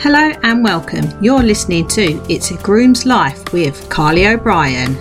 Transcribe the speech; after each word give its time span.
Hello 0.00 0.30
and 0.44 0.62
welcome. 0.62 1.04
You're 1.20 1.42
listening 1.42 1.88
to 1.88 2.24
It's 2.32 2.52
a 2.52 2.56
Groom's 2.58 3.04
Life 3.04 3.52
with 3.52 3.90
Carly 3.90 4.28
O'Brien. 4.28 4.94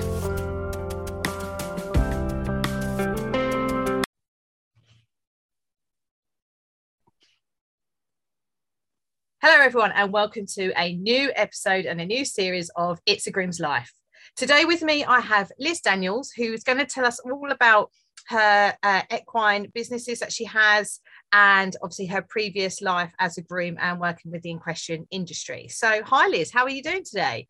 Hello, 9.39 9.61
everyone, 9.61 9.91
and 9.91 10.11
welcome 10.11 10.47
to 10.55 10.73
a 10.75 10.95
new 10.95 11.31
episode 11.35 11.85
and 11.85 12.01
a 12.01 12.05
new 12.05 12.25
series 12.25 12.71
of 12.75 12.99
It's 13.05 13.27
a 13.27 13.31
Groom's 13.31 13.59
Life. 13.59 13.93
Today, 14.35 14.65
with 14.65 14.81
me, 14.81 15.05
I 15.05 15.19
have 15.19 15.51
Liz 15.59 15.79
Daniels, 15.79 16.31
who's 16.31 16.63
going 16.63 16.79
to 16.79 16.87
tell 16.87 17.05
us 17.05 17.19
all 17.19 17.51
about 17.51 17.91
her 18.27 18.75
uh, 18.83 19.01
equine 19.13 19.71
businesses 19.73 20.19
that 20.19 20.33
she 20.33 20.45
has 20.45 20.99
and 21.31 21.75
obviously 21.81 22.07
her 22.07 22.21
previous 22.21 22.81
life 22.81 23.13
as 23.19 23.37
a 23.37 23.41
groom 23.41 23.77
and 23.79 23.99
working 23.99 24.31
with 24.31 24.41
the 24.41 24.51
equestrian 24.51 25.07
industry. 25.11 25.67
So, 25.69 26.01
hi 26.03 26.27
Liz, 26.27 26.51
how 26.51 26.63
are 26.63 26.69
you 26.69 26.83
doing 26.83 27.03
today? 27.03 27.47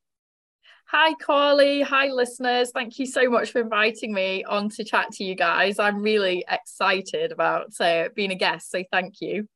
Hi, 0.90 1.16
Carly. 1.16 1.82
Hi, 1.82 2.08
listeners. 2.08 2.71
Thank 2.71 2.98
you 2.98 3.05
so 3.05 3.30
much 3.30 3.52
for 3.52 3.59
inviting 3.59 4.13
me 4.13 4.45
on 4.45 4.70
to 4.70 4.85
chat 4.85 5.12
to 5.13 5.23
you 5.26 5.35
guys. 5.35 5.80
I'm 5.80 6.02
really 6.02 6.45
excited 6.49 7.34
about 7.34 7.73
uh, 7.82 8.07
being 8.16 8.32
a 8.32 8.35
guest. 8.35 8.71
So, 8.71 8.84
thank 8.90 9.20
you. 9.20 9.49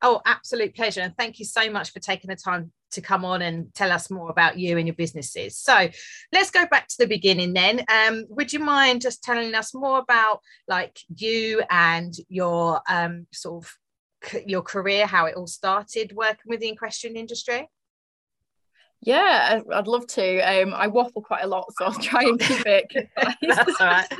Oh, 0.00 0.22
absolute 0.24 0.74
pleasure. 0.74 1.02
And 1.02 1.14
thank 1.18 1.38
you 1.38 1.44
so 1.44 1.68
much 1.70 1.92
for 1.92 2.00
taking 2.00 2.28
the 2.28 2.36
time 2.36 2.72
to 2.92 3.00
come 3.00 3.24
on 3.24 3.42
and 3.42 3.72
tell 3.74 3.92
us 3.92 4.10
more 4.10 4.30
about 4.30 4.58
you 4.58 4.78
and 4.78 4.86
your 4.86 4.94
businesses. 4.94 5.56
So 5.56 5.88
let's 6.32 6.50
go 6.50 6.66
back 6.66 6.88
to 6.88 6.96
the 6.98 7.06
beginning 7.06 7.52
then. 7.52 7.84
Um, 7.88 8.26
would 8.28 8.52
you 8.52 8.58
mind 8.60 9.02
just 9.02 9.22
telling 9.22 9.54
us 9.54 9.74
more 9.74 9.98
about 9.98 10.40
like 10.68 10.98
you 11.14 11.62
and 11.70 12.14
your 12.28 12.80
um, 12.88 13.26
sort 13.32 13.64
of 13.64 14.42
your 14.46 14.62
career, 14.62 15.06
how 15.06 15.26
it 15.26 15.36
all 15.36 15.46
started 15.46 16.12
working 16.14 16.46
with 16.46 16.60
the 16.60 16.68
equestrian 16.68 17.16
industry? 17.16 17.68
Yeah, 19.02 19.60
I'd 19.72 19.86
love 19.86 20.06
to. 20.08 20.40
Um, 20.40 20.74
I 20.74 20.86
waffle 20.86 21.22
quite 21.22 21.44
a 21.44 21.46
lot, 21.48 21.66
so 21.78 21.86
I'll 21.86 21.92
try 21.94 22.22
and 22.22 22.38
keep 22.38 22.66
it 22.66 22.88
concise. 22.90 23.36
That's 23.42 23.80
all 23.80 23.86
right. 23.86 24.12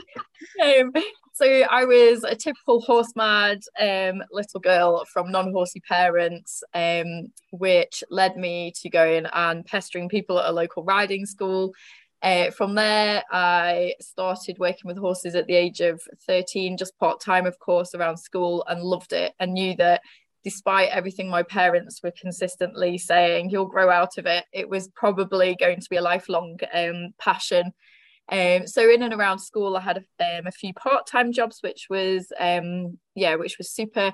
um, 0.63 0.93
so 1.35 1.47
I 1.47 1.85
was 1.85 2.25
a 2.25 2.35
typical 2.35 2.81
horse 2.81 3.13
mad 3.15 3.61
um, 3.79 4.23
little 4.31 4.61
girl 4.61 5.05
from 5.13 5.31
non-horsey 5.31 5.81
parents, 5.81 6.63
um, 6.75 7.29
which 7.51 8.03
led 8.11 8.37
me 8.37 8.73
to 8.81 8.91
going 8.91 9.27
and 9.33 9.65
pestering 9.65 10.09
people 10.09 10.39
at 10.39 10.49
a 10.49 10.53
local 10.53 10.83
riding 10.85 11.27
school. 11.27 11.73
Uh, 12.23 12.51
from 12.51 12.75
there, 12.75 13.23
I 13.31 13.95
started 14.01 14.59
working 14.59 14.83
with 14.85 14.99
horses 14.99 15.35
at 15.35 15.47
the 15.47 15.55
age 15.55 15.81
of 15.81 16.03
13, 16.27 16.77
just 16.77 16.99
part 16.99 17.21
time, 17.21 17.47
of 17.47 17.59
course, 17.59 17.95
around 17.95 18.19
school, 18.19 18.63
and 18.69 18.83
loved 18.83 19.15
it 19.15 19.33
and 19.41 19.55
knew 19.55 19.75
that 19.77 20.03
despite 20.43 20.91
everything 20.91 21.29
my 21.29 21.43
parents 21.43 22.01
were 22.03 22.13
consistently 22.19 22.99
saying, 22.99 23.51
you'll 23.51 23.67
grow 23.67 23.91
out 23.91 24.19
of 24.19 24.27
it, 24.27 24.45
it 24.53 24.69
was 24.69 24.89
probably 24.89 25.55
going 25.55 25.81
to 25.81 25.91
be 25.91 25.97
a 25.97 26.03
lifelong 26.03 26.59
um, 26.73 27.11
passion. 27.19 27.73
Um, 28.31 28.67
so 28.67 28.89
in 28.89 29.03
and 29.03 29.13
around 29.13 29.41
school, 29.41 29.77
I 29.77 29.81
had 29.81 30.05
a, 30.21 30.39
um, 30.39 30.47
a 30.47 30.53
few 30.53 30.73
part-time 30.73 31.33
jobs, 31.33 31.59
which 31.63 31.87
was 31.91 32.33
um, 32.39 32.99
yeah, 33.15 33.35
which 33.35 33.59
was 33.59 33.71
super. 33.71 34.13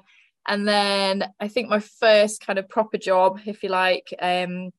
And 0.49 0.67
then 0.67 1.25
I 1.41 1.49
think 1.49 1.69
my 1.69 1.81
first 1.81 2.41
kind 2.41 2.59
of 2.59 2.69
proper 2.69 2.99
job, 2.99 3.41
if 3.45 3.63
you 3.63 3.69
like, 3.69 4.15
um, 4.21 4.71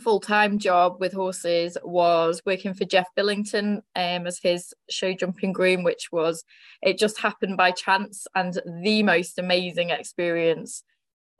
full-time 0.00 0.58
job 0.58 0.96
with 1.00 1.12
horses 1.12 1.76
was 1.82 2.42
working 2.44 2.74
for 2.74 2.84
Geoff 2.84 3.08
Billington 3.16 3.82
um, 3.96 4.26
as 4.26 4.38
his 4.38 4.74
show 4.90 5.12
jumping 5.14 5.52
groom, 5.52 5.82
which 5.82 6.08
was 6.12 6.44
it 6.82 6.98
just 6.98 7.18
happened 7.18 7.56
by 7.56 7.70
chance 7.70 8.26
and 8.34 8.60
the 8.82 9.02
most 9.02 9.38
amazing 9.38 9.90
experience 9.90 10.82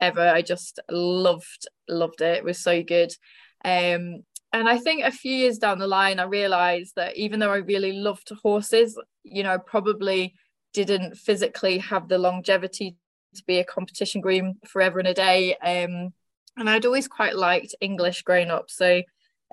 ever. 0.01 0.27
I 0.27 0.41
just 0.41 0.79
loved 0.89 1.67
loved 1.87 2.21
it. 2.21 2.37
It 2.37 2.43
was 2.43 2.59
so 2.59 2.83
good. 2.83 3.11
Um, 3.63 4.23
and 4.51 4.67
I 4.67 4.77
think 4.79 5.03
a 5.03 5.11
few 5.11 5.33
years 5.33 5.59
down 5.59 5.77
the 5.77 5.87
line, 5.87 6.19
I 6.19 6.23
realized 6.23 6.93
that 6.95 7.15
even 7.17 7.39
though 7.39 7.51
I 7.51 7.57
really 7.57 7.93
loved 7.93 8.31
horses, 8.41 8.99
you 9.23 9.43
know, 9.43 9.59
probably 9.59 10.33
didn't 10.73 11.17
physically 11.17 11.77
have 11.79 12.07
the 12.07 12.17
longevity 12.17 12.95
to 13.35 13.43
be 13.45 13.59
a 13.59 13.63
competition 13.63 14.21
groom 14.21 14.55
forever 14.65 14.99
and 14.99 15.07
a 15.07 15.13
day. 15.13 15.55
Um, 15.57 16.13
and 16.57 16.69
I'd 16.69 16.85
always 16.85 17.07
quite 17.07 17.35
liked 17.35 17.75
English 17.81 18.23
growing 18.23 18.51
up. 18.51 18.69
So 18.69 19.01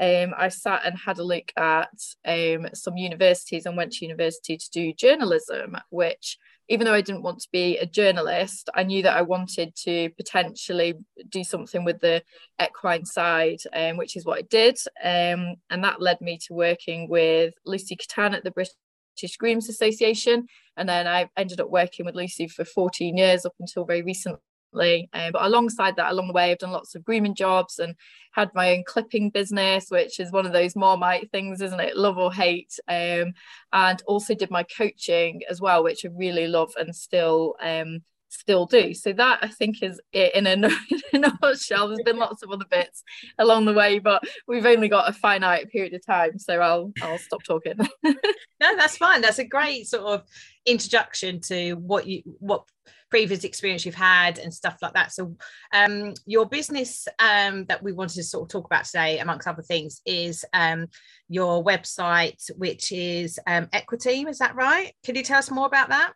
um, 0.01 0.35
I 0.37 0.49
sat 0.49 0.83
and 0.85 0.97
had 0.99 1.19
a 1.19 1.25
look 1.25 1.53
at 1.57 1.91
um, 2.27 2.69
some 2.75 2.97
universities 2.97 3.67
and 3.67 3.77
went 3.77 3.93
to 3.93 4.05
university 4.05 4.57
to 4.57 4.71
do 4.71 4.93
journalism, 4.93 5.77
which 5.91 6.39
even 6.69 6.85
though 6.85 6.95
I 6.95 7.01
didn't 7.01 7.23
want 7.23 7.39
to 7.41 7.49
be 7.53 7.79
a 7.79 7.87
journalist, 7.87 8.69
I 8.75 8.83
knew 8.83 9.03
that 9.05 9.17
I 9.17 9.23
wanted 9.23 9.75
to 9.85 10.11
potentially 10.17 10.95
do 11.29 11.45
something 11.45 11.85
with 11.85 12.01
the 12.01 12.23
equine 12.63 13.05
side, 13.05 13.61
um, 13.73 13.97
which 13.97 14.17
is 14.17 14.25
what 14.25 14.39
I 14.39 14.43
did. 14.43 14.77
Um, 15.03 15.57
and 15.71 15.85
that 15.85 16.03
led 16.03 16.21
me 16.21 16.39
to 16.47 16.55
working 16.55 17.09
with 17.09 17.55
Lucy 17.65 17.97
Katan 17.97 18.35
at 18.35 18.43
the 18.43 18.51
British 18.51 19.37
Grooms 19.39 19.69
Association. 19.69 20.47
And 20.77 20.89
then 20.89 21.07
I 21.07 21.31
ended 21.37 21.61
up 21.61 21.71
working 21.71 22.05
with 22.05 22.17
Lucy 22.17 22.49
for 22.49 22.65
14 22.65 23.17
years 23.17 23.47
up 23.47 23.55
until 23.61 23.85
very 23.85 24.03
recently 24.03 24.41
um, 24.77 25.33
but 25.33 25.45
alongside 25.45 25.97
that, 25.97 26.13
along 26.13 26.29
the 26.29 26.33
way, 26.33 26.51
I've 26.51 26.59
done 26.59 26.73
lots 26.73 26.95
of 26.95 27.05
grooming 27.05 27.35
jobs 27.35 27.79
and 27.79 27.95
had 28.33 28.51
my 28.55 28.73
own 28.73 28.85
clipping 28.87 29.31
business, 29.31 29.87
which 29.91 30.21
is 30.21 30.33
one 30.33 30.47
of 30.47 30.53
those 30.53 30.77
Marmite 30.77 31.31
things, 31.31 31.61
isn't 31.61 31.81
it? 31.81 31.97
Love 31.97 32.19
or 32.19 32.33
hate. 32.33 32.79
Um, 32.89 33.33
and 33.73 34.03
also 34.07 34.35
did 34.35 34.51
my 34.51 34.63
coaching 34.63 35.43
as 35.49 35.61
well, 35.61 35.83
which 35.83 36.05
I 36.05 36.09
really 36.15 36.47
love 36.47 36.73
and 36.79 36.95
still 36.95 37.55
um, 37.61 38.03
still 38.29 38.67
do. 38.67 38.95
So 38.95 39.13
that 39.15 39.39
I 39.43 39.49
think 39.49 39.83
is 39.83 40.01
it 40.13 40.35
in 40.35 40.47
a, 40.47 40.53
in 41.13 41.25
a 41.25 41.33
nutshell. 41.43 41.89
There's 41.89 42.03
been 42.05 42.19
lots 42.19 42.43
of 42.43 42.51
other 42.51 42.65
bits 42.71 43.03
along 43.39 43.65
the 43.65 43.73
way, 43.73 43.99
but 43.99 44.23
we've 44.47 44.67
only 44.67 44.89
got 44.89 45.09
a 45.09 45.13
finite 45.13 45.71
period 45.71 45.95
of 45.95 46.05
time, 46.05 46.39
so 46.39 46.61
I'll 46.61 46.93
I'll 47.03 47.19
stop 47.19 47.43
talking. 47.43 47.75
no, 48.05 48.13
that's 48.61 48.97
fine. 48.97 49.21
That's 49.21 49.39
a 49.39 49.45
great 49.45 49.87
sort 49.87 50.05
of 50.05 50.23
introduction 50.65 51.41
to 51.43 51.75
what 51.75 52.07
you 52.07 52.23
what 52.39 52.65
previous 53.11 53.45
experience 53.45 53.85
you've 53.85 53.95
had 53.95 54.39
and 54.39 54.53
stuff 54.53 54.77
like 54.83 54.95
that. 54.95 55.13
So, 55.13 55.37
um, 55.73 56.15
your 56.27 56.47
business 56.47 57.07
um, 57.19 57.65
that 57.67 57.83
we 57.83 57.93
wanted 57.93 58.15
to 58.17 58.23
sort 58.23 58.45
of 58.45 58.49
talk 58.49 58.67
about 58.67 58.85
today, 58.85 59.19
amongst 59.19 59.49
other 59.49 59.63
things, 59.63 60.01
is 60.05 60.45
um, 60.53 60.87
your 61.29 61.65
website, 61.65 62.51
which 62.57 62.93
is 62.93 63.39
um, 63.47 63.67
Equiteam. 63.67 64.29
Is 64.29 64.39
that 64.39 64.55
right? 64.55 64.93
Can 65.05 65.17
you 65.17 65.23
tell 65.23 65.39
us 65.39 65.51
more 65.51 65.67
about 65.67 65.91
that? 65.91 66.13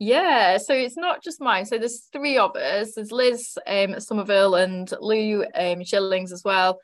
Yeah, 0.00 0.58
so 0.58 0.74
it's 0.74 0.96
not 0.96 1.22
just 1.22 1.40
mine. 1.40 1.64
So 1.66 1.78
there's 1.78 2.08
three 2.12 2.36
of 2.36 2.56
us. 2.56 2.94
There's 2.94 3.12
Liz 3.12 3.56
um, 3.66 3.98
Somerville 4.00 4.56
and 4.56 4.92
Lou 5.00 5.44
um, 5.54 5.84
Shillings 5.84 6.32
as 6.32 6.42
well 6.44 6.80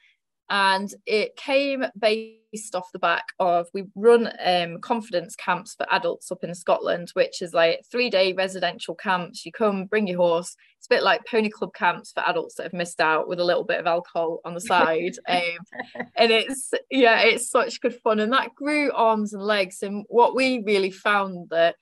and 0.51 0.93
it 1.07 1.37
came 1.37 1.85
based 1.97 2.75
off 2.75 2.91
the 2.93 2.99
back 2.99 3.27
of 3.39 3.69
we 3.73 3.85
run 3.95 4.29
um, 4.45 4.81
confidence 4.81 5.37
camps 5.37 5.77
for 5.77 5.87
adults 5.91 6.33
up 6.33 6.43
in 6.43 6.55
Scotland, 6.57 7.11
which 7.15 7.41
is 7.41 7.55
like 7.55 7.85
three 7.91 8.11
day 8.11 8.33
residential 8.33 8.97
camps. 8.97 9.47
You 9.47 9.53
come, 9.53 9.87
bring 9.87 10.09
your 10.09 10.19
horse. 10.19 10.57
It's 10.79 10.87
a 10.87 10.95
bit 10.95 11.05
like 11.05 11.25
pony 11.25 11.51
club 11.51 11.73
camps 11.73 12.11
for 12.11 12.29
adults 12.29 12.57
that 12.57 12.65
have 12.65 12.73
missed 12.73 13.01
out 13.01 13.29
with 13.29 13.39
a 13.39 13.45
little 13.45 13.63
bit 13.63 13.79
of 13.79 13.87
alcohol 13.87 14.41
on 14.45 14.55
the 14.55 14.61
side. 14.61 15.15
um, 15.29 16.09
and 16.17 16.33
it's 16.33 16.73
yeah, 16.91 17.21
it's 17.21 17.49
such 17.49 17.81
good 17.81 17.95
fun, 17.95 18.19
and 18.19 18.33
that 18.33 18.55
grew 18.57 18.91
arms 18.93 19.33
and 19.33 19.43
legs. 19.43 19.85
And 19.85 20.05
what 20.09 20.35
we 20.35 20.65
really 20.67 20.91
found 20.91 21.51
that 21.51 21.77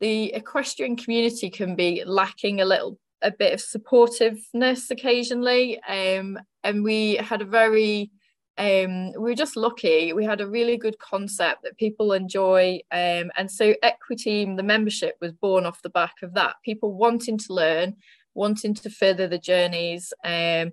the 0.00 0.34
equestrian 0.34 0.96
community 0.96 1.48
can 1.48 1.74
be 1.74 2.02
lacking 2.04 2.60
a 2.60 2.66
little 2.66 2.98
a 3.24 3.32
bit 3.32 3.54
of 3.54 3.60
supportiveness 3.60 4.90
occasionally. 4.90 5.82
Um, 5.82 6.38
and 6.62 6.84
we 6.84 7.16
had 7.16 7.42
a 7.42 7.46
very 7.46 8.10
um, 8.56 9.12
we 9.12 9.18
were 9.18 9.34
just 9.34 9.56
lucky. 9.56 10.12
We 10.12 10.24
had 10.24 10.40
a 10.40 10.46
really 10.46 10.76
good 10.76 10.98
concept 10.98 11.62
that 11.64 11.76
people 11.76 12.12
enjoy. 12.12 12.80
Um, 12.92 13.32
and 13.36 13.50
so 13.50 13.74
Equiteam, 13.82 14.56
the 14.56 14.62
membership 14.62 15.16
was 15.20 15.32
born 15.32 15.66
off 15.66 15.82
the 15.82 15.90
back 15.90 16.14
of 16.22 16.34
that. 16.34 16.56
People 16.64 16.92
wanting 16.92 17.36
to 17.38 17.52
learn, 17.52 17.96
wanting 18.34 18.74
to 18.74 18.90
further 18.90 19.26
the 19.26 19.38
journeys, 19.38 20.12
um, 20.22 20.72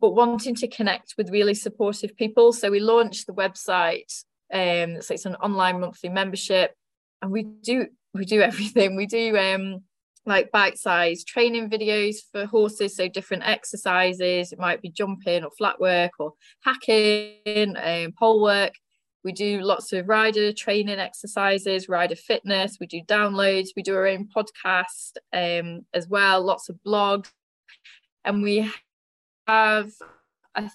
but 0.00 0.14
wanting 0.14 0.54
to 0.54 0.68
connect 0.68 1.14
with 1.18 1.30
really 1.30 1.52
supportive 1.52 2.16
people. 2.16 2.52
So 2.52 2.70
we 2.70 2.80
launched 2.80 3.26
the 3.26 3.34
website. 3.34 4.24
Um, 4.50 5.02
so 5.02 5.12
it's 5.12 5.26
an 5.26 5.34
online 5.36 5.80
monthly 5.80 6.08
membership. 6.08 6.74
And 7.20 7.30
we 7.30 7.42
do 7.42 7.88
we 8.14 8.24
do 8.24 8.40
everything. 8.50 8.96
We 8.96 9.04
do 9.04 9.36
like 10.26 10.50
bite-sized 10.50 11.26
training 11.26 11.70
videos 11.70 12.16
for 12.32 12.46
horses 12.46 12.96
so 12.96 13.08
different 13.08 13.46
exercises. 13.46 14.52
It 14.52 14.58
might 14.58 14.82
be 14.82 14.90
jumping 14.90 15.44
or 15.44 15.50
flat 15.56 15.80
work 15.80 16.12
or 16.18 16.32
hacking 16.64 17.76
um, 17.76 18.12
pole 18.18 18.42
work. 18.42 18.72
We 19.24 19.32
do 19.32 19.60
lots 19.60 19.92
of 19.92 20.08
rider 20.08 20.52
training 20.52 20.98
exercises 20.98 21.88
rider 21.88 22.16
fitness. 22.16 22.78
We 22.80 22.86
do 22.86 23.00
downloads. 23.08 23.68
We 23.76 23.82
do 23.82 23.94
our 23.94 24.06
own 24.06 24.28
podcast 24.34 25.16
um, 25.32 25.86
as 25.94 26.08
well 26.08 26.42
lots 26.44 26.68
of 26.68 26.78
blogs. 26.86 27.30
And 28.24 28.42
we 28.42 28.70
have 29.46 29.92
i 30.56 30.68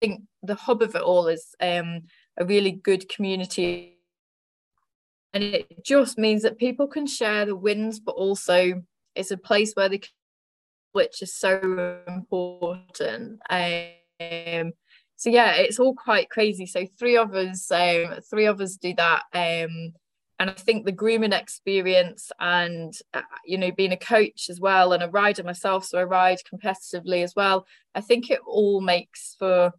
think 0.00 0.22
the 0.42 0.54
hub 0.54 0.80
of 0.82 0.94
it 0.94 1.02
all 1.02 1.28
is 1.28 1.54
um, 1.60 2.02
a 2.36 2.44
really 2.44 2.72
good 2.72 3.08
community. 3.08 3.98
And 5.32 5.42
it 5.42 5.84
just 5.84 6.16
means 6.18 6.42
that 6.42 6.58
people 6.58 6.86
can 6.86 7.06
share 7.06 7.44
the 7.46 7.56
wins 7.56 7.98
but 7.98 8.12
also 8.12 8.82
it's 9.14 9.30
a 9.30 9.36
place 9.36 9.72
where 9.74 9.88
they 9.88 10.00
which 10.92 11.22
is 11.22 11.34
so 11.34 11.98
important. 12.06 13.40
Um, 13.50 14.72
so 15.16 15.30
yeah, 15.30 15.54
it's 15.54 15.78
all 15.78 15.94
quite 15.94 16.30
crazy. 16.30 16.66
So 16.66 16.86
three 16.98 17.16
of 17.16 17.34
us, 17.34 17.70
um, 17.70 18.20
three 18.30 18.46
of 18.46 18.60
us 18.60 18.76
do 18.76 18.94
that. 18.96 19.24
Um, 19.32 19.92
and 20.38 20.50
I 20.50 20.52
think 20.52 20.84
the 20.84 20.92
grooming 20.92 21.32
experience 21.32 22.32
and 22.40 22.92
uh, 23.12 23.22
you 23.44 23.56
know 23.58 23.70
being 23.70 23.92
a 23.92 23.96
coach 23.96 24.48
as 24.50 24.60
well 24.60 24.92
and 24.92 25.02
a 25.02 25.08
rider 25.08 25.42
myself, 25.42 25.84
so 25.84 25.98
I 25.98 26.04
ride 26.04 26.38
competitively 26.52 27.22
as 27.22 27.34
well. 27.36 27.66
I 27.94 28.00
think 28.00 28.30
it 28.30 28.40
all 28.46 28.80
makes 28.80 29.36
for 29.38 29.72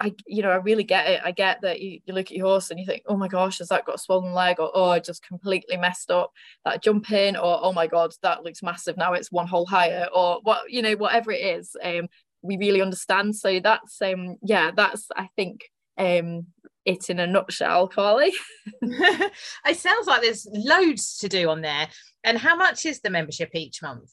I, 0.00 0.14
you 0.26 0.42
know, 0.42 0.50
I 0.50 0.56
really 0.56 0.84
get 0.84 1.08
it. 1.08 1.20
I 1.24 1.30
get 1.30 1.60
that 1.60 1.80
you, 1.80 2.00
you 2.06 2.14
look 2.14 2.26
at 2.26 2.36
your 2.36 2.46
horse 2.46 2.70
and 2.70 2.80
you 2.80 2.86
think, 2.86 3.02
oh 3.06 3.16
my 3.16 3.28
gosh, 3.28 3.58
has 3.58 3.68
that 3.68 3.84
got 3.84 3.96
a 3.96 3.98
swollen 3.98 4.32
leg? 4.32 4.58
Or, 4.58 4.70
oh, 4.74 4.90
I 4.90 4.98
just 4.98 5.26
completely 5.26 5.76
messed 5.76 6.10
up 6.10 6.32
that 6.64 6.82
jump 6.82 7.10
in. 7.10 7.36
Or, 7.36 7.58
oh 7.62 7.72
my 7.72 7.86
God, 7.86 8.12
that 8.22 8.42
looks 8.42 8.62
massive. 8.62 8.96
Now 8.96 9.12
it's 9.12 9.30
one 9.30 9.46
hole 9.46 9.66
higher. 9.66 10.08
Or 10.14 10.40
what, 10.42 10.70
you 10.70 10.80
know, 10.80 10.94
whatever 10.94 11.32
it 11.32 11.44
is, 11.58 11.76
um, 11.82 12.08
we 12.42 12.56
really 12.56 12.80
understand. 12.80 13.36
So 13.36 13.60
that's, 13.60 14.00
um, 14.00 14.36
yeah, 14.42 14.70
that's, 14.74 15.08
I 15.14 15.28
think, 15.36 15.68
um, 15.98 16.46
it 16.84 17.08
in 17.10 17.18
a 17.18 17.26
nutshell, 17.26 17.88
Carly. 17.88 18.32
it 18.82 19.76
sounds 19.76 20.06
like 20.06 20.22
there's 20.22 20.46
loads 20.50 21.18
to 21.18 21.28
do 21.28 21.48
on 21.48 21.60
there. 21.60 21.88
And 22.22 22.38
how 22.38 22.56
much 22.56 22.86
is 22.86 23.00
the 23.00 23.10
membership 23.10 23.50
each 23.54 23.82
month? 23.82 24.10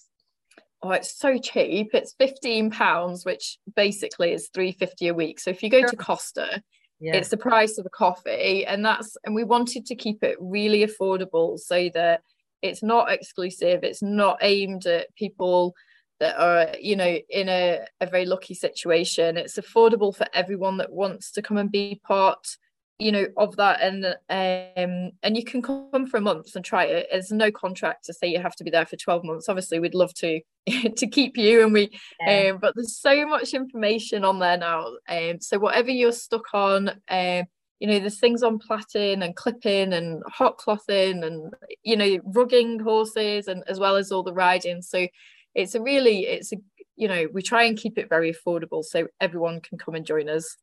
Oh 0.83 0.91
it's 0.91 1.17
so 1.17 1.37
cheap. 1.37 1.89
It's 1.93 2.13
15 2.19 2.71
pounds 2.71 3.25
which 3.25 3.57
basically 3.75 4.33
is 4.33 4.49
350 4.53 5.07
a 5.07 5.13
week. 5.13 5.39
So 5.39 5.49
if 5.51 5.63
you 5.63 5.69
go 5.69 5.83
to 5.85 5.95
costa 5.95 6.61
yeah. 7.01 7.15
it's 7.15 7.29
the 7.29 7.37
price 7.37 7.77
of 7.79 7.85
a 7.85 7.89
coffee 7.89 8.65
and 8.65 8.85
that's 8.85 9.17
and 9.25 9.33
we 9.33 9.43
wanted 9.43 9.87
to 9.87 9.95
keep 9.95 10.23
it 10.23 10.37
really 10.39 10.85
affordable 10.85 11.57
so 11.57 11.89
that 11.95 12.21
it's 12.61 12.83
not 12.83 13.11
exclusive. 13.11 13.83
It's 13.83 14.03
not 14.03 14.37
aimed 14.41 14.85
at 14.85 15.13
people 15.15 15.73
that 16.19 16.37
are 16.37 16.75
you 16.79 16.95
know 16.95 17.17
in 17.29 17.49
a, 17.49 17.79
a 17.99 18.05
very 18.05 18.25
lucky 18.25 18.53
situation. 18.53 19.35
It's 19.35 19.57
affordable 19.57 20.15
for 20.15 20.27
everyone 20.33 20.77
that 20.77 20.93
wants 20.93 21.31
to 21.31 21.41
come 21.41 21.57
and 21.57 21.71
be 21.71 21.99
part 22.03 22.55
you 23.01 23.11
know 23.11 23.25
of 23.35 23.55
that 23.55 23.81
and 23.81 24.05
um 24.05 25.11
and 25.23 25.35
you 25.35 25.43
can 25.43 25.59
come 25.59 26.05
for 26.05 26.17
a 26.17 26.21
month 26.21 26.55
and 26.55 26.63
try 26.63 26.85
it. 26.85 27.07
There's 27.11 27.31
no 27.31 27.51
contract 27.51 28.05
to 28.05 28.13
say 28.13 28.27
you 28.27 28.39
have 28.39 28.55
to 28.57 28.63
be 28.63 28.69
there 28.69 28.85
for 28.85 28.95
12 28.95 29.23
months. 29.23 29.49
Obviously 29.49 29.79
we'd 29.79 29.95
love 29.95 30.13
to 30.15 30.39
to 30.95 31.07
keep 31.07 31.35
you 31.35 31.63
and 31.63 31.73
we 31.73 31.89
yeah. 32.19 32.51
um 32.51 32.59
but 32.61 32.75
there's 32.75 32.95
so 32.95 33.25
much 33.25 33.55
information 33.55 34.23
on 34.23 34.37
there 34.37 34.57
now. 34.57 34.85
Um 35.09 35.41
so 35.41 35.57
whatever 35.57 35.89
you're 35.89 36.11
stuck 36.11 36.53
on 36.53 36.89
um 37.09 37.45
you 37.79 37.87
know 37.87 37.97
there's 37.97 38.19
things 38.19 38.43
on 38.43 38.59
plaiting 38.59 39.23
and 39.23 39.35
clipping 39.35 39.93
and 39.93 40.21
hot 40.27 40.57
clothing 40.57 41.23
and 41.23 41.51
you 41.81 41.97
know 41.97 42.19
rugging 42.19 42.79
horses 42.79 43.47
and 43.47 43.63
as 43.67 43.79
well 43.79 43.95
as 43.95 44.11
all 44.11 44.21
the 44.21 44.33
riding. 44.33 44.83
So 44.83 45.07
it's 45.55 45.73
a 45.73 45.81
really 45.81 46.27
it's 46.27 46.53
a 46.53 46.57
you 46.97 47.07
know 47.07 47.25
we 47.33 47.41
try 47.41 47.63
and 47.63 47.79
keep 47.79 47.97
it 47.97 48.09
very 48.09 48.31
affordable 48.31 48.83
so 48.83 49.07
everyone 49.19 49.59
can 49.59 49.79
come 49.79 49.95
and 49.95 50.05
join 50.05 50.29
us 50.29 50.55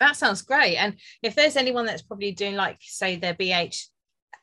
that 0.00 0.16
sounds 0.16 0.42
great. 0.42 0.76
And 0.76 0.96
if 1.22 1.34
there's 1.34 1.56
anyone 1.56 1.86
that's 1.86 2.02
probably 2.02 2.32
doing 2.32 2.56
like 2.56 2.78
say 2.80 3.16
their 3.16 3.34
BH 3.34 3.84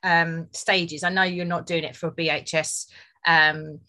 um, 0.04 0.48
stages, 0.52 1.04
I 1.04 1.10
know 1.10 1.24
you're 1.24 1.46
not 1.46 1.66
doing 1.66 1.84
it 1.84 1.96
for 1.96 2.12
BHS 2.12 2.88
um, 3.26 3.80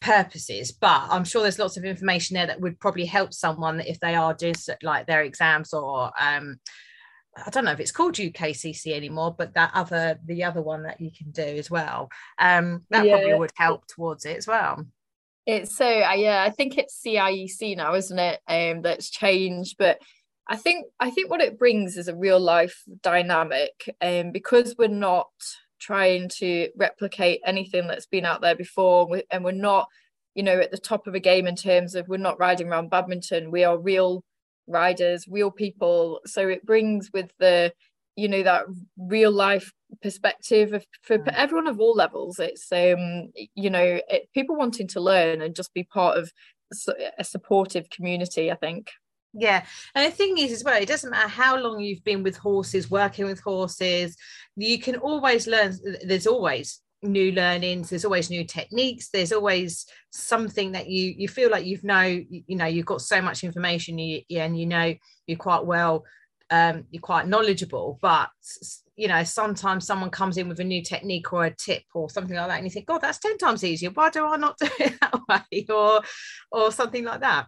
purposes, 0.00 0.72
but 0.72 1.06
I'm 1.10 1.24
sure 1.24 1.42
there's 1.42 1.58
lots 1.58 1.76
of 1.76 1.84
information 1.84 2.34
there 2.34 2.46
that 2.46 2.60
would 2.60 2.78
probably 2.80 3.06
help 3.06 3.32
someone 3.32 3.80
if 3.80 4.00
they 4.00 4.14
are 4.14 4.34
doing 4.34 4.54
like 4.82 5.06
their 5.06 5.22
exams 5.22 5.72
or 5.72 6.10
um, 6.20 6.58
I 7.44 7.50
don't 7.50 7.64
know 7.64 7.72
if 7.72 7.80
it's 7.80 7.92
called 7.92 8.14
UKCC 8.14 8.94
anymore, 8.94 9.34
but 9.36 9.54
that 9.54 9.70
other 9.74 10.18
the 10.24 10.44
other 10.44 10.62
one 10.62 10.84
that 10.84 11.00
you 11.00 11.10
can 11.10 11.30
do 11.30 11.42
as 11.42 11.70
well. 11.70 12.08
Um, 12.38 12.84
that 12.90 13.04
yeah. 13.04 13.16
probably 13.16 13.34
would 13.34 13.52
help 13.56 13.86
towards 13.86 14.24
it 14.24 14.36
as 14.36 14.46
well. 14.46 14.86
It's 15.44 15.76
so 15.76 15.86
uh, 15.86 16.14
yeah, 16.14 16.42
I 16.42 16.50
think 16.50 16.78
it's 16.78 17.00
CIEC 17.04 17.76
now, 17.76 17.94
isn't 17.94 18.18
it? 18.18 18.40
Um, 18.48 18.82
that's 18.82 19.10
changed, 19.10 19.76
but 19.78 19.98
I 20.48 20.56
think 20.56 20.86
I 21.00 21.10
think 21.10 21.30
what 21.30 21.40
it 21.40 21.58
brings 21.58 21.96
is 21.96 22.08
a 22.08 22.16
real 22.16 22.38
life 22.38 22.82
dynamic, 23.02 23.94
and 24.00 24.28
um, 24.28 24.32
because 24.32 24.76
we're 24.78 24.88
not 24.88 25.28
trying 25.78 26.28
to 26.28 26.68
replicate 26.76 27.40
anything 27.44 27.86
that's 27.86 28.06
been 28.06 28.24
out 28.24 28.40
there 28.40 28.54
before, 28.54 29.08
and 29.30 29.44
we're 29.44 29.52
not, 29.52 29.88
you 30.34 30.42
know, 30.42 30.58
at 30.58 30.70
the 30.70 30.78
top 30.78 31.06
of 31.06 31.14
a 31.14 31.20
game 31.20 31.46
in 31.46 31.56
terms 31.56 31.94
of 31.94 32.08
we're 32.08 32.16
not 32.16 32.38
riding 32.38 32.68
around 32.68 32.90
badminton. 32.90 33.50
We 33.50 33.64
are 33.64 33.78
real 33.78 34.22
riders, 34.66 35.26
real 35.28 35.50
people. 35.50 36.20
So 36.26 36.48
it 36.48 36.64
brings 36.64 37.10
with 37.12 37.30
the, 37.38 37.72
you 38.16 38.28
know, 38.28 38.42
that 38.42 38.64
real 38.96 39.32
life 39.32 39.72
perspective 40.02 40.72
of, 40.72 40.84
for 41.02 41.18
mm. 41.18 41.32
everyone 41.34 41.66
of 41.66 41.80
all 41.80 41.94
levels. 41.94 42.38
It's 42.38 42.70
um, 42.72 43.32
you 43.54 43.70
know, 43.70 44.00
it, 44.08 44.28
people 44.32 44.56
wanting 44.56 44.88
to 44.88 45.00
learn 45.00 45.42
and 45.42 45.56
just 45.56 45.74
be 45.74 45.84
part 45.84 46.18
of 46.18 46.30
a 47.18 47.24
supportive 47.24 47.90
community. 47.90 48.50
I 48.50 48.56
think. 48.56 48.90
Yeah. 49.38 49.64
And 49.94 50.10
the 50.10 50.16
thing 50.16 50.38
is, 50.38 50.50
as 50.50 50.64
well, 50.64 50.80
it 50.80 50.88
doesn't 50.88 51.10
matter 51.10 51.28
how 51.28 51.58
long 51.58 51.80
you've 51.80 52.04
been 52.04 52.22
with 52.22 52.36
horses, 52.38 52.90
working 52.90 53.26
with 53.26 53.40
horses, 53.40 54.16
you 54.56 54.78
can 54.78 54.96
always 54.96 55.46
learn. 55.46 55.76
There's 56.04 56.26
always 56.26 56.80
new 57.02 57.30
learnings 57.32 57.90
there's 57.90 58.06
always 58.06 58.30
new 58.30 58.42
techniques 58.44 59.10
there's 59.10 59.30
always 59.30 59.86
something 60.10 60.72
that 60.72 60.88
you 60.88 61.14
you 61.16 61.28
feel 61.28 61.50
like 61.50 61.64
you've 61.66 61.84
know 61.84 62.02
you 62.02 62.56
know 62.56 62.64
you've 62.64 62.86
got 62.86 63.02
so 63.02 63.20
much 63.20 63.44
information 63.44 63.98
you, 63.98 64.22
and 64.30 64.58
you 64.58 64.66
know 64.66 64.94
you're 65.26 65.38
quite 65.38 65.64
well 65.64 66.04
um 66.50 66.84
you're 66.90 67.00
quite 67.00 67.28
knowledgeable 67.28 67.98
but 68.00 68.30
you 68.96 69.08
know 69.08 69.22
sometimes 69.24 69.86
someone 69.86 70.10
comes 70.10 70.38
in 70.38 70.48
with 70.48 70.58
a 70.58 70.64
new 70.64 70.82
technique 70.82 71.32
or 71.32 71.44
a 71.44 71.54
tip 71.54 71.82
or 71.94 72.08
something 72.08 72.36
like 72.36 72.48
that 72.48 72.56
and 72.56 72.64
you 72.64 72.70
think 72.70 72.86
god 72.86 73.00
that's 73.00 73.18
10 73.18 73.36
times 73.36 73.62
easier 73.62 73.90
why 73.90 74.08
do 74.08 74.24
i 74.26 74.36
not 74.36 74.56
do 74.58 74.68
it 74.80 74.94
that 75.00 75.20
way 75.28 75.66
or 75.68 76.00
or 76.50 76.72
something 76.72 77.04
like 77.04 77.20
that 77.20 77.46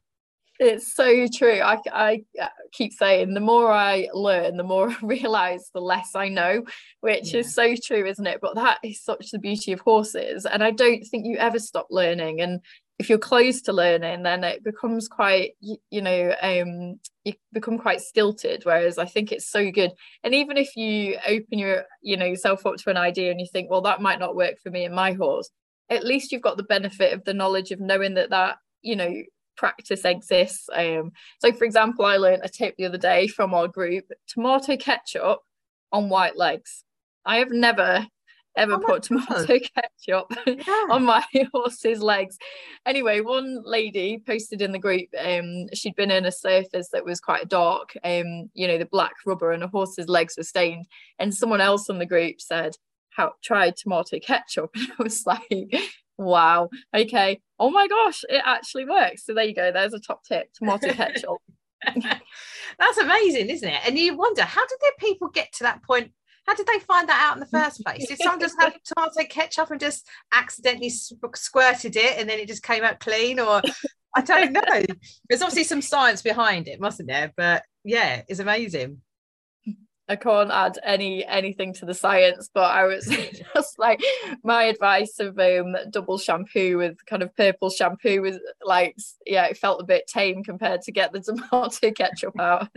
it's 0.58 0.94
so 0.94 1.26
true. 1.28 1.60
I, 1.60 1.78
I 1.92 2.24
uh, 2.40 2.48
keep 2.72 2.92
saying 2.92 3.34
the 3.34 3.40
more 3.40 3.70
I 3.70 4.08
learn, 4.12 4.56
the 4.56 4.64
more 4.64 4.90
I 4.90 4.96
realize 5.02 5.70
the 5.72 5.80
less 5.80 6.14
I 6.14 6.28
know, 6.28 6.64
which 7.00 7.32
yeah. 7.32 7.40
is 7.40 7.54
so 7.54 7.74
true, 7.76 8.06
isn't 8.06 8.26
it? 8.26 8.40
But 8.40 8.56
that 8.56 8.78
is 8.82 9.02
such 9.02 9.30
the 9.30 9.38
beauty 9.38 9.72
of 9.72 9.80
horses. 9.80 10.46
And 10.46 10.62
I 10.62 10.70
don't 10.70 11.04
think 11.04 11.26
you 11.26 11.36
ever 11.36 11.58
stop 11.58 11.86
learning. 11.90 12.40
And 12.40 12.60
if 12.98 13.08
you're 13.08 13.18
close 13.18 13.62
to 13.62 13.72
learning, 13.72 14.24
then 14.24 14.42
it 14.42 14.64
becomes 14.64 15.06
quite, 15.06 15.52
you, 15.60 15.76
you 15.90 16.02
know, 16.02 16.34
um, 16.42 16.98
you 17.24 17.34
become 17.52 17.78
quite 17.78 18.00
stilted. 18.00 18.64
Whereas 18.64 18.98
I 18.98 19.04
think 19.04 19.30
it's 19.30 19.48
so 19.48 19.70
good. 19.70 19.92
And 20.24 20.34
even 20.34 20.56
if 20.56 20.76
you 20.76 21.18
open 21.26 21.58
your, 21.58 21.84
you 22.02 22.16
know, 22.16 22.26
yourself 22.26 22.66
up 22.66 22.76
to 22.76 22.90
an 22.90 22.96
idea 22.96 23.30
and 23.30 23.40
you 23.40 23.46
think, 23.52 23.70
well, 23.70 23.82
that 23.82 24.02
might 24.02 24.18
not 24.18 24.34
work 24.34 24.58
for 24.60 24.70
me 24.70 24.84
and 24.84 24.94
my 24.94 25.12
horse, 25.12 25.48
at 25.88 26.04
least 26.04 26.32
you've 26.32 26.42
got 26.42 26.56
the 26.56 26.64
benefit 26.64 27.12
of 27.12 27.24
the 27.24 27.32
knowledge 27.32 27.70
of 27.70 27.80
knowing 27.80 28.14
that 28.14 28.30
that, 28.30 28.56
you 28.82 28.96
know, 28.96 29.14
practice 29.58 30.04
exists. 30.04 30.68
Um, 30.72 31.12
so, 31.40 31.52
for 31.52 31.64
example, 31.64 32.06
I 32.06 32.16
learned 32.16 32.44
a 32.44 32.48
tip 32.48 32.76
the 32.78 32.86
other 32.86 32.98
day 32.98 33.26
from 33.26 33.52
our 33.52 33.68
group 33.68 34.06
tomato 34.26 34.76
ketchup 34.76 35.40
on 35.92 36.08
white 36.08 36.36
legs. 36.36 36.84
I 37.26 37.38
have 37.38 37.50
never 37.50 38.06
ever 38.56 38.74
oh 38.74 38.80
put 38.80 39.02
tomato 39.04 39.46
God. 39.46 39.60
ketchup 40.06 40.32
yeah. 40.46 40.86
on 40.90 41.04
my 41.04 41.24
horse's 41.52 42.00
legs. 42.00 42.36
Anyway, 42.86 43.20
one 43.20 43.62
lady 43.64 44.22
posted 44.26 44.60
in 44.60 44.72
the 44.72 44.78
group, 44.78 45.08
um, 45.18 45.66
she'd 45.74 45.94
been 45.94 46.10
in 46.10 46.26
a 46.26 46.32
surface 46.32 46.88
that 46.92 47.04
was 47.04 47.20
quite 47.20 47.48
dark, 47.48 47.96
um, 48.02 48.50
you 48.54 48.66
know, 48.66 48.78
the 48.78 48.86
black 48.86 49.14
rubber 49.24 49.52
and 49.52 49.62
a 49.62 49.68
horse's 49.68 50.08
legs 50.08 50.34
were 50.36 50.42
stained. 50.42 50.86
And 51.18 51.34
someone 51.34 51.60
else 51.60 51.88
in 51.88 51.98
the 51.98 52.06
group 52.06 52.40
said, 52.40 52.74
how 53.10 53.32
tried 53.42 53.76
tomato 53.76 54.18
ketchup. 54.20 54.70
And 54.76 54.92
I 54.98 55.02
was 55.02 55.26
like, 55.26 55.74
wow, 56.18 56.68
okay. 56.94 57.40
Oh 57.58 57.70
my 57.70 57.88
gosh, 57.88 58.24
it 58.28 58.42
actually 58.44 58.84
works. 58.84 59.24
So 59.24 59.34
there 59.34 59.44
you 59.44 59.54
go. 59.54 59.72
There's 59.72 59.94
a 59.94 60.00
top 60.00 60.24
tip 60.24 60.52
tomato 60.52 60.92
ketchup. 60.92 61.38
That's 62.78 62.98
amazing, 62.98 63.50
isn't 63.50 63.68
it? 63.68 63.80
And 63.86 63.98
you 63.98 64.16
wonder, 64.16 64.42
how 64.42 64.66
did 64.66 64.78
the 64.80 64.92
people 64.98 65.28
get 65.28 65.52
to 65.54 65.64
that 65.64 65.82
point? 65.82 66.12
How 66.46 66.54
did 66.54 66.66
they 66.66 66.78
find 66.78 67.08
that 67.08 67.26
out 67.28 67.36
in 67.36 67.40
the 67.40 67.46
first 67.46 67.84
place? 67.84 68.08
Did 68.08 68.18
someone 68.18 68.40
just 68.40 68.56
have 68.58 68.74
tomato 68.84 69.24
ketchup 69.28 69.70
and 69.70 69.80
just 69.80 70.08
accidentally 70.32 70.88
squirted 70.88 71.96
it 71.96 72.18
and 72.18 72.28
then 72.28 72.38
it 72.38 72.48
just 72.48 72.62
came 72.62 72.84
out 72.84 73.00
clean? 73.00 73.38
Or 73.38 73.60
I 74.16 74.22
don't 74.22 74.52
know. 74.52 74.84
There's 75.28 75.42
obviously 75.42 75.64
some 75.64 75.82
science 75.82 76.22
behind 76.22 76.66
it, 76.66 76.80
mustn't 76.80 77.08
there? 77.08 77.32
But 77.36 77.64
yeah, 77.84 78.22
it's 78.28 78.40
amazing. 78.40 79.02
I 80.08 80.16
can't 80.16 80.50
add 80.50 80.78
any 80.82 81.24
anything 81.26 81.74
to 81.74 81.86
the 81.86 81.94
science, 81.94 82.48
but 82.52 82.70
I 82.70 82.84
was 82.84 83.06
just 83.54 83.78
like 83.78 84.00
my 84.42 84.64
advice 84.64 85.20
of 85.20 85.38
um 85.38 85.76
double 85.90 86.18
shampoo 86.18 86.78
with 86.78 87.04
kind 87.06 87.22
of 87.22 87.34
purple 87.36 87.70
shampoo 87.70 88.22
was 88.22 88.38
like 88.64 88.96
yeah, 89.26 89.46
it 89.46 89.58
felt 89.58 89.82
a 89.82 89.84
bit 89.84 90.06
tame 90.06 90.42
compared 90.42 90.82
to 90.82 90.92
get 90.92 91.12
the 91.12 91.20
tomato 91.50 91.90
ketchup 91.92 92.38
out. 92.40 92.68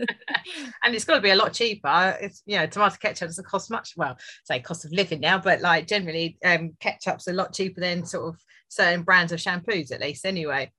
and 0.84 0.94
it's 0.94 1.04
got 1.04 1.14
to 1.14 1.20
be 1.20 1.30
a 1.30 1.36
lot 1.36 1.52
cheaper. 1.52 2.18
It's 2.20 2.42
you 2.46 2.58
know, 2.58 2.66
tomato 2.66 2.96
ketchup 3.00 3.28
doesn't 3.28 3.46
cost 3.46 3.70
much. 3.70 3.94
Well, 3.96 4.18
say 4.44 4.60
cost 4.60 4.84
of 4.84 4.92
living 4.92 5.20
now, 5.20 5.38
but 5.38 5.60
like 5.60 5.86
generally 5.86 6.38
um 6.44 6.76
ketchup's 6.80 7.28
a 7.28 7.32
lot 7.32 7.54
cheaper 7.54 7.80
than 7.80 8.04
sort 8.04 8.28
of 8.34 8.40
certain 8.68 9.02
brands 9.02 9.32
of 9.32 9.40
shampoos 9.40 9.92
at 9.92 10.00
least 10.00 10.26
anyway. 10.26 10.70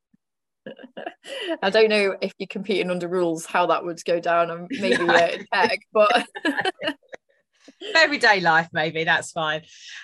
I 1.61 1.69
don't 1.69 1.89
know 1.89 2.15
if 2.21 2.33
you're 2.37 2.47
competing 2.47 2.91
under 2.91 3.07
rules 3.07 3.45
how 3.45 3.67
that 3.67 3.83
would 3.85 4.03
go 4.05 4.19
down 4.19 4.51
and 4.51 4.67
maybe 4.71 5.03
no. 5.03 5.29
tech, 5.53 5.79
but 5.93 6.27
everyday 7.95 8.39
life 8.39 8.67
maybe 8.73 9.03
that's 9.03 9.31
fine. 9.31 9.61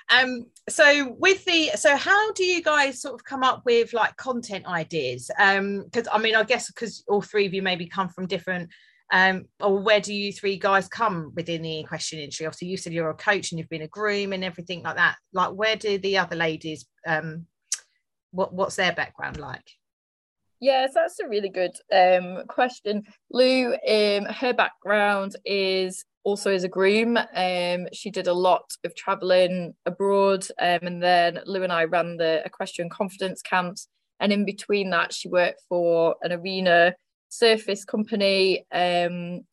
Um 0.10 0.46
so 0.70 1.16
with 1.18 1.44
the 1.46 1.72
so 1.76 1.96
how 1.96 2.32
do 2.34 2.46
you 2.46 2.62
guys 2.62 3.02
sort 3.02 3.16
of 3.16 3.24
come 3.24 3.44
up 3.44 3.64
with 3.66 3.94
like 3.94 4.16
content 4.18 4.66
ideas? 4.66 5.30
Um 5.40 5.84
because 5.86 6.08
i 6.12 6.18
mean 6.18 6.36
i 6.36 6.44
guess 6.44 6.72
because 6.72 7.04
all 7.08 7.22
three 7.22 7.46
of 7.46 7.54
you 7.54 7.62
maybe 7.62 7.88
come 7.88 8.10
from 8.10 8.28
different 8.28 8.70
um 9.12 9.46
or 9.60 9.80
where 9.80 10.00
do 10.00 10.14
you 10.14 10.32
three 10.32 10.58
guys 10.58 10.88
come 10.88 11.32
within 11.36 11.62
the 11.62 11.80
equestrian 11.80 12.24
industry? 12.24 12.46
Obviously 12.46 12.68
you 12.70 12.78
said 12.78 12.94
you're 12.94 13.10
a 13.10 13.16
coach 13.16 13.52
and 13.52 13.60
you've 13.60 13.70
been 13.70 13.82
a 13.82 13.88
groom 13.88 14.34
and 14.34 14.44
everything 14.44 14.84
like 14.84 14.96
that. 14.96 15.16
Like 15.34 15.52
where 15.52 15.76
do 15.76 15.98
the 15.98 16.18
other 16.18 16.36
ladies 16.36 16.86
um 17.08 17.46
what 18.32 18.54
what's 18.54 18.76
their 18.76 18.94
background 18.94 19.38
like 19.38 19.79
Yes, 20.62 20.92
that's 20.94 21.20
a 21.20 21.28
really 21.28 21.50
good 21.50 21.72
um, 21.94 22.46
question. 22.48 23.04
Lou, 23.32 23.74
um, 23.74 24.26
her 24.26 24.54
background 24.54 25.36
is 25.46 26.04
also 26.24 26.52
as 26.52 26.66
a 26.66 26.68
groom. 26.68 27.18
Um, 27.18 27.88
she 27.94 28.12
did 28.12 28.28
a 28.28 28.34
lot 28.34 28.70
of 28.84 28.94
traveling 28.94 29.74
abroad, 29.86 30.46
um, 30.60 30.80
and 30.82 31.02
then 31.02 31.40
Lou 31.46 31.64
and 31.64 31.72
I 31.72 31.86
ran 31.86 32.18
the 32.18 32.42
equestrian 32.46 32.90
confidence 32.90 33.42
camps. 33.42 33.88
And 34.20 34.34
in 34.34 34.44
between 34.44 34.90
that, 34.90 35.14
she 35.14 35.30
worked 35.30 35.62
for 35.70 36.16
an 36.22 36.34
arena 36.34 36.94
surface 37.30 37.86
company 37.86 38.66
um, 38.74 39.46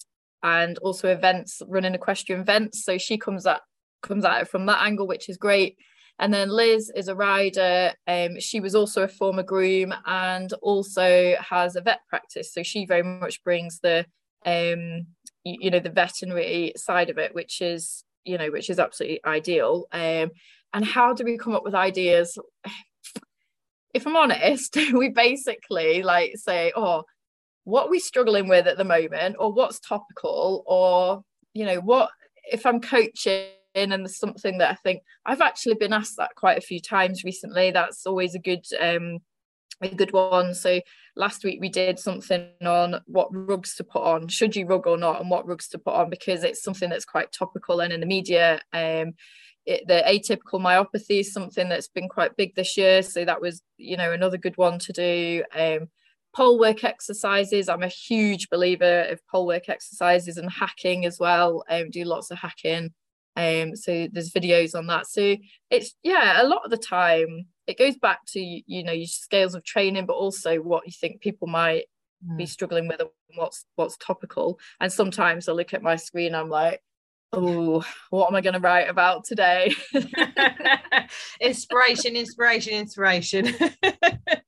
and 0.43 0.79
also 0.79 1.09
events, 1.09 1.63
running 1.69 1.95
equestrian 1.95 2.41
events. 2.41 2.85
So 2.85 2.99
she 2.99 3.17
comes 3.17 3.47
at 3.47 3.61
comes 4.03 4.25
at 4.25 4.43
it 4.43 4.49
from 4.49 4.67
that 4.67 4.83
angle, 4.83 5.07
which 5.07 5.29
is 5.29 5.37
great. 5.37 5.77
And 6.19 6.33
then 6.33 6.49
Liz 6.49 6.91
is 6.95 7.09
a 7.09 7.15
rider. 7.15 7.93
Um, 8.07 8.41
she 8.41 8.61
was 8.61 8.75
also 8.75 9.03
a 9.03 9.09
former 9.09 9.43
groom 9.43 9.93
and 10.07 10.53
also 10.63 11.35
has 11.39 11.77
a 11.77 11.83
vet 11.83 12.01
practice. 12.09 12.53
So 12.53 12.63
she 12.63 12.87
very 12.87 13.03
much 13.03 13.43
brings 13.45 13.81
the 13.81 14.07
um, 14.47 15.07
you, 15.45 15.57
you 15.61 15.71
know 15.71 15.81
the 15.81 15.91
veterinary 15.91 16.73
side 16.77 17.11
of 17.11 17.19
it, 17.19 17.35
which 17.35 17.61
is 17.61 18.05
you 18.25 18.39
know 18.39 18.51
which 18.51 18.71
is 18.71 18.79
absolutely 18.79 19.21
ideal. 19.25 19.87
Um, 19.93 20.31
and 20.73 20.85
how 20.85 21.13
do 21.13 21.25
we 21.25 21.39
come 21.39 21.55
up 21.55 21.65
with 21.65 21.75
ideas? 21.75 22.39
If 23.93 24.07
I'm 24.07 24.17
honest, 24.17 24.77
we 24.93 25.11
basically 25.11 26.03
like 26.03 26.33
say, 26.37 26.73
oh, 26.75 27.05
what 27.65 27.89
are 27.89 27.91
we 27.91 27.99
struggling 27.99 28.49
with 28.49 28.67
at 28.67 28.79
the 28.79 28.85
moment, 28.85 29.37
or 29.39 29.53
what's 29.53 29.81
topical, 29.81 30.63
or 30.67 31.23
you 31.53 31.67
know 31.67 31.81
what 31.81 32.11
if 32.51 32.65
I'm 32.65 32.81
coaching 32.81 33.49
and 33.77 33.93
there's 33.93 34.19
something 34.19 34.59
that 34.59 34.71
I 34.71 34.75
think 34.75 35.03
I've 35.25 35.41
actually 35.41 35.75
been 35.75 35.93
asked 35.93 36.17
that 36.17 36.35
quite 36.35 36.59
a 36.59 36.63
few 36.63 36.81
times 36.81 37.25
recently. 37.25 37.71
That's 37.71 38.07
always 38.07 38.35
a 38.35 38.39
good 38.39 38.65
um, 38.81 39.19
a 39.83 39.89
good 39.89 40.13
one. 40.13 40.55
So 40.55 40.81
last 41.17 41.45
week 41.45 41.59
we 41.61 41.69
did 41.69 41.99
something 41.99 42.49
on 42.65 43.01
what 43.07 43.29
rugs 43.31 43.75
to 43.77 43.85
put 43.85 44.03
on, 44.03 44.29
should 44.29 44.57
you 44.57 44.67
rug 44.67 44.87
or 44.87 44.97
not, 44.97 45.21
and 45.21 45.31
what 45.31 45.47
rugs 45.47 45.69
to 45.69 45.79
put 45.79 45.95
on 45.95 46.11
because 46.11 46.45
it's 46.45 46.63
something 46.63 46.91
that's 46.91 47.05
quite 47.05 47.33
topical 47.33 47.81
and 47.81 47.93
in 47.93 48.01
the 48.01 48.07
media. 48.07 48.61
Um, 48.73 49.15
it, 49.67 49.87
the 49.89 50.03
atypical 50.07 50.61
myopathy 50.61 51.21
is 51.21 51.33
something 51.33 51.69
that's 51.69 51.89
been 51.89 52.09
quite 52.09 52.37
big 52.37 52.55
this 52.55 52.77
year, 52.77 53.03
so 53.03 53.25
that 53.25 53.41
was 53.41 53.63
you 53.77 53.97
know 53.97 54.13
another 54.13 54.39
good 54.39 54.57
one 54.57 54.79
to 54.81 54.93
do. 54.93 55.43
Um, 55.55 55.89
pole 56.35 56.59
work 56.59 56.85
exercises. 56.85 57.69
I'm 57.69 57.83
a 57.83 57.89
huge 57.89 58.49
believer 58.51 59.03
of 59.11 59.27
pole 59.27 59.47
work 59.47 59.69
exercises 59.69 60.37
and 60.37 60.51
hacking 60.51 61.07
as 61.07 61.19
well. 61.19 61.65
Um, 61.69 61.91
do 61.91 62.05
lots 62.05 62.31
of 62.31 62.39
hacking. 62.39 62.93
Um, 63.37 63.77
so 63.77 64.09
there's 64.11 64.33
videos 64.33 64.75
on 64.75 64.87
that. 64.87 65.07
So 65.07 65.37
it's 65.71 65.95
yeah, 66.03 66.43
a 66.43 66.47
lot 66.47 66.65
of 66.65 66.71
the 66.71 66.77
time 66.79 67.47
it 67.67 67.79
goes 67.79 67.97
back 67.97 68.21
to 68.29 68.41
you 68.41 68.83
know 68.85 68.93
your 68.93 69.07
scales 69.07 69.55
of 69.55 69.65
training, 69.65 70.07
but 70.07 70.15
also 70.15 70.57
what 70.57 70.87
you 70.87 70.93
think 70.93 71.21
people 71.21 71.49
might 71.49 71.85
mm. 72.27 72.37
be 72.37 72.47
struggling 72.47 72.89
with 72.89 73.01
and 73.01 73.11
what's 73.35 73.65
what's 73.77 73.97
topical. 73.99 74.59
And 74.81 74.93
sometimes 74.93 75.49
I 75.49 75.53
look 75.53 75.75
at 75.75 75.83
my 75.83 75.97
screen, 75.97 76.35
I'm 76.35 76.49
like, 76.49 76.81
oh, 77.33 77.85
what 78.11 78.29
am 78.29 78.37
I 78.37 78.41
going 78.41 78.55
to 78.55 78.61
write 78.61 78.89
about 78.89 79.25
today? 79.25 79.75
inspiration, 81.41 82.17
inspiration, 82.17 82.75
inspiration. 82.75 83.55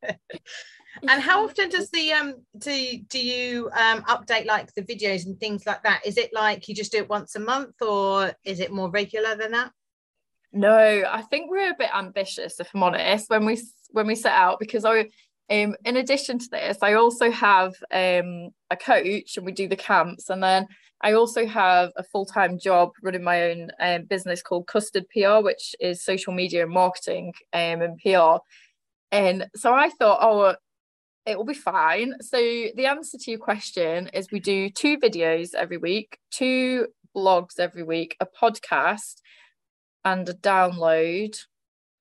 and 1.02 1.22
how 1.22 1.44
often 1.48 1.68
does 1.68 1.90
the 1.90 2.12
um 2.12 2.34
do 2.58 2.98
do 3.08 3.18
you 3.18 3.70
um 3.76 4.02
update 4.04 4.46
like 4.46 4.72
the 4.74 4.82
videos 4.82 5.26
and 5.26 5.38
things 5.38 5.66
like 5.66 5.82
that 5.82 6.04
is 6.04 6.16
it 6.16 6.30
like 6.32 6.68
you 6.68 6.74
just 6.74 6.92
do 6.92 6.98
it 6.98 7.08
once 7.08 7.34
a 7.36 7.40
month 7.40 7.80
or 7.82 8.32
is 8.44 8.60
it 8.60 8.72
more 8.72 8.90
regular 8.90 9.36
than 9.36 9.52
that 9.52 9.70
no 10.52 11.04
i 11.10 11.22
think 11.22 11.50
we're 11.50 11.70
a 11.70 11.76
bit 11.78 11.90
ambitious 11.94 12.58
if 12.60 12.68
i'm 12.74 12.82
honest 12.82 13.28
when 13.30 13.44
we 13.44 13.60
when 13.90 14.06
we 14.06 14.14
set 14.14 14.32
out 14.32 14.58
because 14.58 14.84
i 14.84 15.00
um 15.50 15.74
in 15.84 15.96
addition 15.96 16.38
to 16.38 16.48
this 16.50 16.78
i 16.82 16.94
also 16.94 17.30
have 17.30 17.74
um 17.92 18.50
a 18.70 18.76
coach 18.76 19.36
and 19.36 19.46
we 19.46 19.52
do 19.52 19.68
the 19.68 19.76
camps 19.76 20.30
and 20.30 20.42
then 20.42 20.66
I 21.00 21.12
also 21.12 21.46
have 21.46 21.92
a 21.96 22.02
full 22.02 22.26
time 22.26 22.58
job 22.58 22.90
running 23.02 23.22
my 23.22 23.50
own 23.50 23.70
um, 23.80 24.04
business 24.04 24.42
called 24.42 24.66
Custard 24.66 25.06
PR, 25.10 25.40
which 25.42 25.76
is 25.80 26.02
social 26.04 26.32
media 26.32 26.64
and 26.64 26.72
marketing 26.72 27.34
um, 27.52 27.82
and 27.82 27.98
PR. 27.98 28.38
And 29.12 29.46
so 29.56 29.72
I 29.72 29.90
thought, 29.90 30.18
oh, 30.20 30.56
it 31.28 31.36
will 31.36 31.44
be 31.44 31.54
fine. 31.54 32.14
So 32.20 32.38
the 32.38 32.86
answer 32.86 33.18
to 33.18 33.30
your 33.30 33.38
question 33.38 34.08
is 34.14 34.32
we 34.32 34.40
do 34.40 34.70
two 34.70 34.96
videos 34.96 35.54
every 35.54 35.76
week, 35.76 36.18
two 36.30 36.88
blogs 37.14 37.58
every 37.58 37.82
week, 37.82 38.16
a 38.18 38.26
podcast, 38.26 39.16
and 40.04 40.26
a 40.28 40.34
download. 40.34 41.38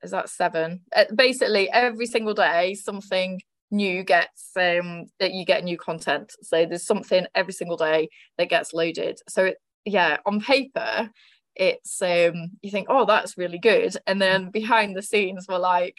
Is 0.02 0.12
that 0.12 0.30
seven? 0.30 0.82
Uh, 0.96 1.06
basically, 1.14 1.70
every 1.72 2.06
single 2.06 2.34
day, 2.34 2.74
something 2.76 3.42
new 3.70 4.02
gets 4.02 4.52
um 4.56 5.08
that 5.20 5.34
you 5.34 5.44
get 5.44 5.66
new 5.66 5.78
content. 5.78 6.34
So 6.42 6.66
there's 6.66 6.86
something 6.86 7.28
every 7.36 7.52
single 7.52 7.76
day 7.76 8.08
that 8.38 8.48
gets 8.50 8.74
loaded. 8.74 9.20
So 9.28 9.46
it, 9.46 9.58
yeah, 9.84 10.18
on 10.26 10.40
paper, 10.40 11.10
it's 11.56 12.02
um 12.02 12.52
you 12.62 12.72
think, 12.72 12.88
oh, 12.90 13.06
that's 13.06 13.38
really 13.38 13.60
good, 13.60 13.94
and 14.08 14.22
then 14.22 14.52
behind 14.52 14.96
the 14.96 15.02
scenes, 15.02 15.48
we're 15.50 15.58
like, 15.58 15.98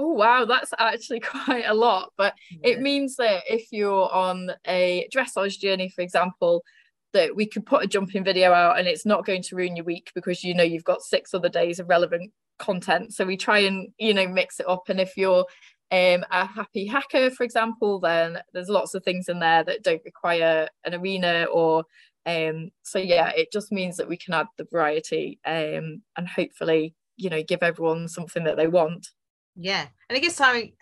oh 0.00 0.12
wow 0.12 0.44
that's 0.44 0.72
actually 0.78 1.20
quite 1.46 1.64
a 1.66 1.74
lot 1.74 2.12
but 2.16 2.34
yeah. 2.50 2.72
it 2.72 2.80
means 2.80 3.16
that 3.16 3.42
if 3.48 3.68
you're 3.70 4.10
on 4.12 4.50
a 4.66 5.06
dressage 5.14 5.58
journey 5.58 5.88
for 5.88 6.00
example 6.00 6.64
that 7.12 7.34
we 7.34 7.46
could 7.46 7.66
put 7.66 7.82
a 7.82 7.88
jumping 7.88 8.24
video 8.24 8.52
out 8.52 8.78
and 8.78 8.86
it's 8.88 9.04
not 9.04 9.26
going 9.26 9.42
to 9.42 9.56
ruin 9.56 9.76
your 9.76 9.84
week 9.84 10.10
because 10.14 10.42
you 10.42 10.54
know 10.54 10.62
you've 10.62 10.84
got 10.84 11.02
six 11.02 11.34
other 11.34 11.48
days 11.48 11.78
of 11.78 11.88
relevant 11.88 12.32
content 12.58 13.12
so 13.12 13.24
we 13.24 13.36
try 13.36 13.58
and 13.58 13.88
you 13.98 14.14
know 14.14 14.28
mix 14.28 14.60
it 14.60 14.68
up 14.68 14.88
and 14.88 15.00
if 15.00 15.16
you're 15.16 15.44
um, 15.92 16.24
a 16.30 16.46
happy 16.46 16.86
hacker 16.86 17.30
for 17.30 17.42
example 17.42 17.98
then 17.98 18.38
there's 18.52 18.68
lots 18.68 18.94
of 18.94 19.02
things 19.02 19.28
in 19.28 19.40
there 19.40 19.64
that 19.64 19.82
don't 19.82 20.04
require 20.04 20.68
an 20.84 20.94
arena 20.94 21.46
or 21.52 21.84
um 22.26 22.70
so 22.82 22.98
yeah 22.98 23.30
it 23.34 23.50
just 23.52 23.72
means 23.72 23.96
that 23.96 24.08
we 24.08 24.16
can 24.16 24.34
add 24.34 24.46
the 24.56 24.66
variety 24.70 25.40
um 25.46 26.02
and 26.16 26.28
hopefully 26.28 26.94
you 27.16 27.28
know 27.28 27.42
give 27.42 27.62
everyone 27.62 28.06
something 28.06 28.44
that 28.44 28.56
they 28.56 28.68
want 28.68 29.08
yeah 29.56 29.86
and 30.08 30.16
it 30.16 30.20
gives 30.20 30.36
time 30.36 30.72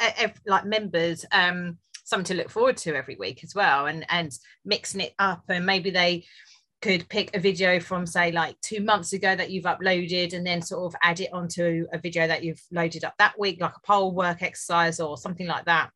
like 0.47 0.65
members 0.65 1.25
um 1.33 1.79
something 2.05 2.25
to 2.25 2.35
look 2.35 2.51
forward 2.51 2.77
to 2.77 2.95
every 2.95 3.17
week 3.17 3.45
as 3.45 3.55
well 3.55 3.87
and 3.87 4.05
and 4.09 4.33
mixing 4.65 5.01
it 5.01 5.15
up 5.19 5.43
and 5.49 5.67
maybe 5.67 5.91
they 5.91 6.25
could 6.81 7.09
pick 7.09 7.35
a 7.35 7.41
video 7.41 7.81
from 7.81 8.07
say 8.07 8.31
like 8.31 8.59
two 8.61 8.83
months 8.83 9.13
ago 9.13 9.35
that 9.35 9.51
you've 9.51 9.65
uploaded 9.65 10.33
and 10.33 10.47
then 10.47 10.63
sort 10.63 10.87
of 10.87 10.99
add 11.03 11.21
it 11.21 11.33
onto 11.33 11.87
a 11.93 11.99
video 11.99 12.27
that 12.27 12.45
you've 12.45 12.63
loaded 12.71 13.05
up 13.05 13.15
that 13.19 13.39
week 13.39 13.61
like 13.61 13.75
a 13.77 13.87
pole 13.87 14.15
work 14.15 14.43
exercise 14.43 15.01
or 15.01 15.19
something 15.19 15.47
like 15.47 15.65
that 15.65 15.91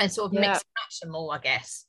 and 0.00 0.10
sort 0.10 0.26
of 0.26 0.34
yeah. 0.34 0.40
mix 0.40 0.58
and 0.58 0.64
match 0.74 1.00
them 1.00 1.14
all 1.14 1.30
i 1.30 1.38
guess 1.38 1.84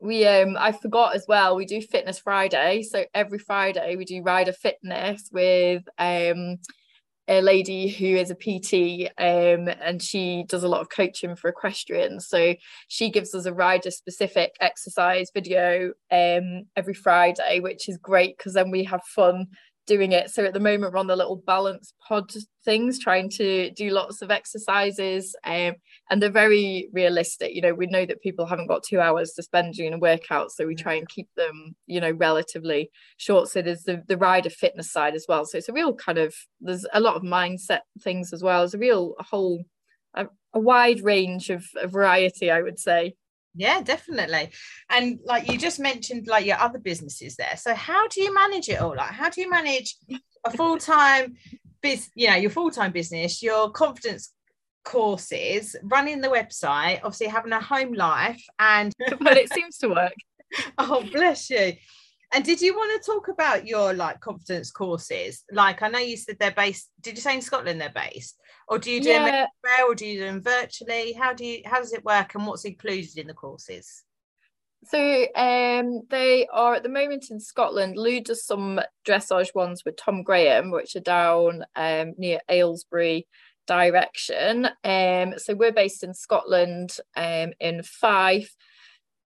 we 0.00 0.26
um 0.26 0.56
i 0.58 0.70
forgot 0.70 1.14
as 1.16 1.24
well 1.26 1.56
we 1.56 1.64
do 1.64 1.80
fitness 1.80 2.18
friday 2.18 2.82
so 2.82 3.04
every 3.14 3.38
friday 3.38 3.96
we 3.96 4.04
do 4.04 4.22
rider 4.22 4.52
fitness 4.52 5.28
with 5.32 5.82
um 5.98 6.58
a 7.28 7.42
lady 7.42 7.88
who 7.88 8.06
is 8.06 8.30
a 8.30 8.34
PT 8.34 9.10
um, 9.18 9.68
and 9.82 10.02
she 10.02 10.44
does 10.48 10.62
a 10.62 10.68
lot 10.68 10.80
of 10.80 10.88
coaching 10.88 11.36
for 11.36 11.48
equestrians. 11.48 12.26
So 12.26 12.54
she 12.88 13.10
gives 13.10 13.34
us 13.34 13.44
a 13.44 13.52
rider 13.52 13.90
specific 13.90 14.56
exercise 14.60 15.30
video 15.32 15.92
um, 16.10 16.64
every 16.74 16.94
Friday, 16.94 17.60
which 17.60 17.88
is 17.88 17.98
great 17.98 18.38
because 18.38 18.54
then 18.54 18.70
we 18.70 18.82
have 18.84 19.02
fun 19.04 19.48
doing 19.88 20.12
it. 20.12 20.30
So 20.30 20.44
at 20.44 20.54
the 20.54 20.60
moment, 20.60 20.92
we're 20.92 21.00
on 21.00 21.08
the 21.08 21.16
little 21.16 21.42
balance 21.44 21.92
pod 22.06 22.30
things, 22.64 22.98
trying 23.00 23.30
to 23.30 23.70
do 23.72 23.90
lots 23.90 24.22
of 24.22 24.30
exercises. 24.30 25.34
Um, 25.42 25.74
and 26.10 26.22
they're 26.22 26.30
very 26.30 26.88
realistic. 26.92 27.54
You 27.54 27.62
know, 27.62 27.74
we 27.74 27.86
know 27.86 28.06
that 28.06 28.22
people 28.22 28.46
haven't 28.46 28.68
got 28.68 28.84
two 28.84 29.00
hours 29.00 29.32
to 29.32 29.42
spend 29.42 29.74
doing 29.74 29.94
a 29.94 29.98
workout. 29.98 30.52
So 30.52 30.66
we 30.66 30.76
try 30.76 30.94
and 30.94 31.08
keep 31.08 31.28
them, 31.36 31.74
you 31.86 32.00
know, 32.00 32.12
relatively 32.12 32.90
short. 33.16 33.48
So 33.48 33.62
there's 33.62 33.82
the, 33.82 34.04
the 34.06 34.18
rider 34.18 34.50
fitness 34.50 34.92
side 34.92 35.14
as 35.16 35.26
well. 35.28 35.44
So 35.44 35.58
it's 35.58 35.68
a 35.68 35.72
real 35.72 35.94
kind 35.94 36.18
of, 36.18 36.34
there's 36.60 36.86
a 36.92 37.00
lot 37.00 37.16
of 37.16 37.22
mindset 37.22 37.80
things 38.02 38.32
as 38.32 38.42
well. 38.42 38.62
It's 38.62 38.74
a 38.74 38.78
real 38.78 39.14
a 39.18 39.24
whole, 39.24 39.64
a, 40.14 40.26
a 40.54 40.60
wide 40.60 41.02
range 41.02 41.50
of, 41.50 41.64
of 41.82 41.90
variety, 41.90 42.50
I 42.50 42.62
would 42.62 42.78
say. 42.78 43.14
Yeah, 43.58 43.82
definitely. 43.82 44.50
And 44.88 45.18
like 45.24 45.50
you 45.50 45.58
just 45.58 45.80
mentioned, 45.80 46.28
like 46.28 46.46
your 46.46 46.58
other 46.58 46.78
businesses 46.78 47.34
there. 47.34 47.56
So 47.56 47.74
how 47.74 48.06
do 48.06 48.22
you 48.22 48.32
manage 48.32 48.68
it 48.68 48.80
all? 48.80 48.94
Like, 48.94 49.10
how 49.10 49.28
do 49.30 49.40
you 49.40 49.50
manage 49.50 49.96
a 50.44 50.50
full 50.52 50.78
time 50.78 51.34
business? 51.82 52.10
You 52.14 52.30
know, 52.30 52.36
your 52.36 52.52
full 52.52 52.70
time 52.70 52.92
business, 52.92 53.42
your 53.42 53.70
confidence 53.72 54.32
courses, 54.84 55.74
running 55.82 56.20
the 56.20 56.28
website, 56.28 57.00
obviously 57.02 57.26
having 57.26 57.52
a 57.52 57.60
home 57.60 57.94
life, 57.94 58.42
and 58.60 58.92
but 59.20 59.36
it 59.36 59.52
seems 59.52 59.76
to 59.78 59.88
work. 59.88 60.14
oh, 60.78 61.04
bless 61.12 61.50
you. 61.50 61.72
And 62.32 62.44
did 62.44 62.60
you 62.60 62.74
want 62.74 63.02
to 63.02 63.10
talk 63.10 63.28
about 63.28 63.66
your 63.66 63.94
like 63.94 64.20
confidence 64.20 64.70
courses? 64.70 65.44
Like 65.50 65.82
I 65.82 65.88
know 65.88 65.98
you 65.98 66.16
said 66.16 66.36
they're 66.38 66.50
based. 66.50 66.90
Did 67.00 67.16
you 67.16 67.22
say 67.22 67.34
in 67.34 67.42
Scotland 67.42 67.80
they're 67.80 67.88
based, 67.90 68.38
or 68.68 68.78
do 68.78 68.90
you 68.90 69.00
do 69.00 69.08
Yeah. 69.10 69.46
them 69.64 69.86
or 69.88 69.94
do 69.94 70.06
you 70.06 70.18
do 70.18 70.24
them 70.26 70.42
virtually? 70.42 71.12
How 71.12 71.32
do 71.32 71.44
you 71.44 71.62
how 71.64 71.78
does 71.78 71.92
it 71.92 72.04
work, 72.04 72.34
and 72.34 72.46
what's 72.46 72.64
included 72.64 73.16
in 73.16 73.26
the 73.26 73.34
courses? 73.34 74.04
So 74.84 75.26
um, 75.34 76.02
they 76.08 76.46
are 76.52 76.74
at 76.74 76.82
the 76.82 76.88
moment 76.88 77.30
in 77.30 77.40
Scotland. 77.40 77.96
Lou 77.96 78.20
does 78.20 78.44
some 78.44 78.80
dressage 79.06 79.54
ones 79.54 79.84
with 79.84 79.96
Tom 79.96 80.22
Graham, 80.22 80.70
which 80.70 80.94
are 80.96 81.00
down 81.00 81.64
um, 81.74 82.14
near 82.16 82.40
Aylesbury 82.48 83.26
direction. 83.66 84.68
Um, 84.84 85.34
so 85.36 85.54
we're 85.54 85.72
based 85.72 86.04
in 86.04 86.14
Scotland, 86.14 86.96
um, 87.16 87.52
in 87.58 87.82
Fife. 87.82 88.54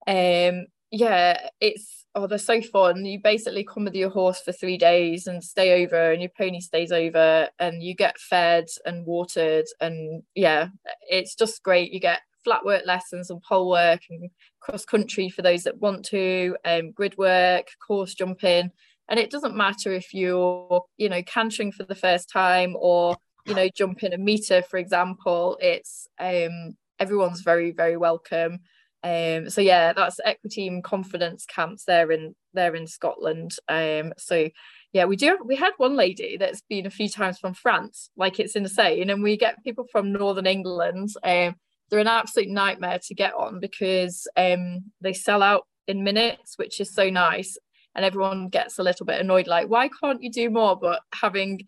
Um, 0.06 0.66
yeah, 0.90 1.48
it's 1.60 2.01
oh, 2.14 2.26
they're 2.26 2.38
so 2.38 2.60
fun. 2.60 3.04
You 3.04 3.20
basically 3.22 3.64
come 3.64 3.84
with 3.84 3.94
your 3.94 4.10
horse 4.10 4.40
for 4.40 4.52
three 4.52 4.78
days 4.78 5.26
and 5.26 5.42
stay 5.42 5.82
over, 5.84 6.12
and 6.12 6.20
your 6.20 6.30
pony 6.36 6.60
stays 6.60 6.92
over, 6.92 7.48
and 7.58 7.82
you 7.82 7.94
get 7.94 8.18
fed 8.18 8.66
and 8.84 9.06
watered, 9.06 9.66
and 9.80 10.22
yeah, 10.34 10.68
it's 11.08 11.34
just 11.34 11.62
great. 11.62 11.92
You 11.92 12.00
get 12.00 12.20
flat 12.44 12.64
work 12.64 12.82
lessons 12.86 13.30
and 13.30 13.42
pole 13.42 13.70
work 13.70 14.00
and 14.10 14.28
cross 14.60 14.84
country 14.84 15.28
for 15.28 15.42
those 15.42 15.62
that 15.64 15.80
want 15.80 16.04
to, 16.06 16.56
um, 16.64 16.90
grid 16.90 17.16
work, 17.16 17.68
course 17.86 18.14
jumping. 18.14 18.70
And 19.08 19.18
it 19.18 19.30
doesn't 19.30 19.56
matter 19.56 19.92
if 19.92 20.14
you're, 20.14 20.84
you 20.96 21.08
know, 21.08 21.22
cantering 21.22 21.72
for 21.72 21.84
the 21.84 21.94
first 21.94 22.30
time 22.30 22.76
or, 22.78 23.16
you 23.46 23.54
know, 23.54 23.68
jumping 23.74 24.12
a 24.12 24.18
meter, 24.18 24.62
for 24.62 24.78
example. 24.78 25.58
It's 25.60 26.08
um, 26.18 26.76
everyone's 26.98 27.40
very, 27.40 27.72
very 27.72 27.96
welcome. 27.96 28.60
Um, 29.04 29.50
so 29.50 29.60
yeah, 29.60 29.92
that's 29.92 30.20
Equiteam 30.26 30.82
confidence 30.82 31.44
camps 31.44 31.84
there 31.84 32.12
in 32.12 32.34
there 32.54 32.74
in 32.74 32.86
Scotland. 32.86 33.52
Um, 33.68 34.12
so 34.16 34.48
yeah, 34.92 35.06
we 35.06 35.16
do. 35.16 35.38
We 35.44 35.56
had 35.56 35.72
one 35.76 35.96
lady 35.96 36.36
that's 36.36 36.62
been 36.68 36.86
a 36.86 36.90
few 36.90 37.08
times 37.08 37.38
from 37.38 37.54
France, 37.54 38.10
like 38.16 38.38
it's 38.38 38.56
insane, 38.56 39.10
and 39.10 39.22
we 39.22 39.36
get 39.36 39.64
people 39.64 39.86
from 39.90 40.12
Northern 40.12 40.46
England. 40.46 41.10
Um, 41.24 41.56
they're 41.90 42.00
an 42.00 42.06
absolute 42.06 42.48
nightmare 42.48 43.00
to 43.06 43.14
get 43.14 43.34
on 43.34 43.60
because 43.60 44.26
um, 44.36 44.84
they 45.00 45.12
sell 45.12 45.42
out 45.42 45.66
in 45.86 46.04
minutes, 46.04 46.54
which 46.56 46.80
is 46.80 46.94
so 46.94 47.10
nice. 47.10 47.58
And 47.94 48.04
everyone 48.06 48.48
gets 48.48 48.78
a 48.78 48.82
little 48.82 49.04
bit 49.04 49.20
annoyed, 49.20 49.46
like, 49.46 49.68
why 49.68 49.90
can't 50.00 50.22
you 50.22 50.30
do 50.30 50.48
more? 50.48 50.76
But 50.76 51.00
having 51.12 51.60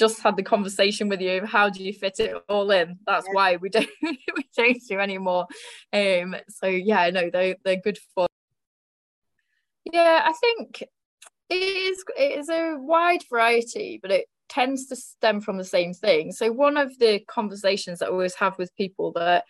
just 0.00 0.20
had 0.20 0.36
the 0.36 0.42
conversation 0.42 1.08
with 1.10 1.20
you, 1.20 1.44
how 1.44 1.68
do 1.68 1.84
you 1.84 1.92
fit 1.92 2.18
it 2.18 2.34
all 2.48 2.70
in? 2.70 2.98
That's 3.06 3.26
Yeah. 3.26 3.32
why 3.34 3.56
we 3.56 3.68
don't 3.68 3.88
we 4.02 4.48
don't 4.56 4.82
do 4.88 4.98
anymore. 4.98 5.46
Um, 5.92 6.34
so 6.48 6.66
yeah, 6.66 7.10
no, 7.10 7.30
they 7.30 7.56
they're 7.64 7.76
good 7.76 7.98
fun. 8.14 8.26
Yeah, 9.84 10.22
I 10.24 10.32
think 10.32 10.82
it 11.50 11.54
is 11.54 12.02
it 12.16 12.38
is 12.38 12.48
a 12.48 12.76
wide 12.78 13.22
variety, 13.30 13.98
but 14.02 14.10
it 14.10 14.26
tends 14.48 14.86
to 14.86 14.96
stem 14.96 15.40
from 15.40 15.58
the 15.58 15.64
same 15.64 15.92
thing. 15.94 16.32
So 16.32 16.50
one 16.50 16.76
of 16.76 16.98
the 16.98 17.20
conversations 17.28 17.98
that 17.98 18.08
I 18.08 18.10
always 18.10 18.34
have 18.36 18.58
with 18.58 18.74
people 18.76 19.12
that 19.12 19.44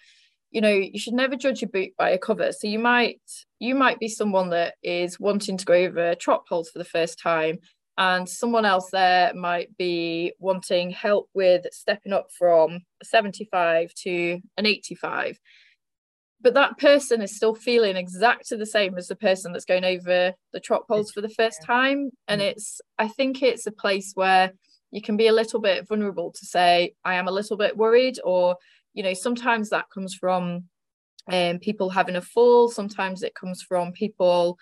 you 0.51 0.61
know 0.61 0.71
you 0.71 0.99
should 0.99 1.15
never 1.15 1.37
judge 1.37 1.63
a 1.63 1.69
book 1.69 1.91
by 1.97 2.11
a 2.11 2.19
cover. 2.19 2.51
So 2.53 2.67
you 2.67 2.79
might 2.81 3.21
you 3.61 3.75
might 3.77 4.01
be 4.01 4.09
someone 4.09 4.51
that 4.51 4.75
is 4.83 5.21
wanting 5.21 5.57
to 5.59 5.65
go 5.65 5.75
over 5.75 6.15
trot 6.17 6.43
poles 6.49 6.71
for 6.71 6.79
the 6.81 6.85
first 6.97 7.21
time, 7.21 7.59
and 8.01 8.27
someone 8.27 8.65
else 8.65 8.89
there 8.91 9.33
might 9.35 9.77
be 9.77 10.33
wanting 10.39 10.91
help 10.91 11.29
with 11.35 11.67
stepping 11.71 12.15
up 12.15 12.29
from 12.37 12.81
75 13.03 13.93
to 13.95 14.41
an 14.57 14.67
85 14.67 15.39
but 16.43 16.55
that 16.55 16.79
person 16.79 17.21
is 17.21 17.37
still 17.37 17.55
feeling 17.55 17.97
exactly 17.97 18.57
the 18.57 18.65
same 18.65 18.97
as 18.97 19.09
the 19.09 19.15
person 19.15 19.53
that's 19.53 19.67
going 19.67 19.85
over 19.85 20.33
the 20.55 20.61
trot 20.61 20.89
poles 20.89 21.11
for 21.11 21.21
the 21.21 21.29
first 21.29 21.63
time. 21.63 22.11
And 22.27 22.41
it's 22.41 22.81
i 22.99 23.07
think 23.07 23.43
it's 23.43 23.67
a 23.67 23.73
place 23.73 24.13
where 24.15 24.53
you 24.91 25.03
can 25.03 25.17
be 25.19 25.27
a 25.27 25.33
little 25.33 25.61
bit 25.61 25.87
vulnerable 25.87 26.33
to 26.33 26.47
say 26.47 26.95
i 27.05 27.15
am 27.15 27.29
a 27.29 27.33
little 27.33 27.57
bit 27.57 27.77
worried 27.77 28.19
or 28.25 28.57
you 28.95 29.03
know 29.03 29.15
sometimes 29.15 29.69
that 29.71 29.91
comes 29.91 30.15
from 30.15 30.65
um, 31.29 31.59
people 31.59 31.91
having 31.91 32.17
a 32.17 32.21
fall. 32.21 32.69
Sometimes 32.69 33.23
it 33.23 33.35
comes 33.35 33.63
from 33.63 33.93
people 33.93 34.59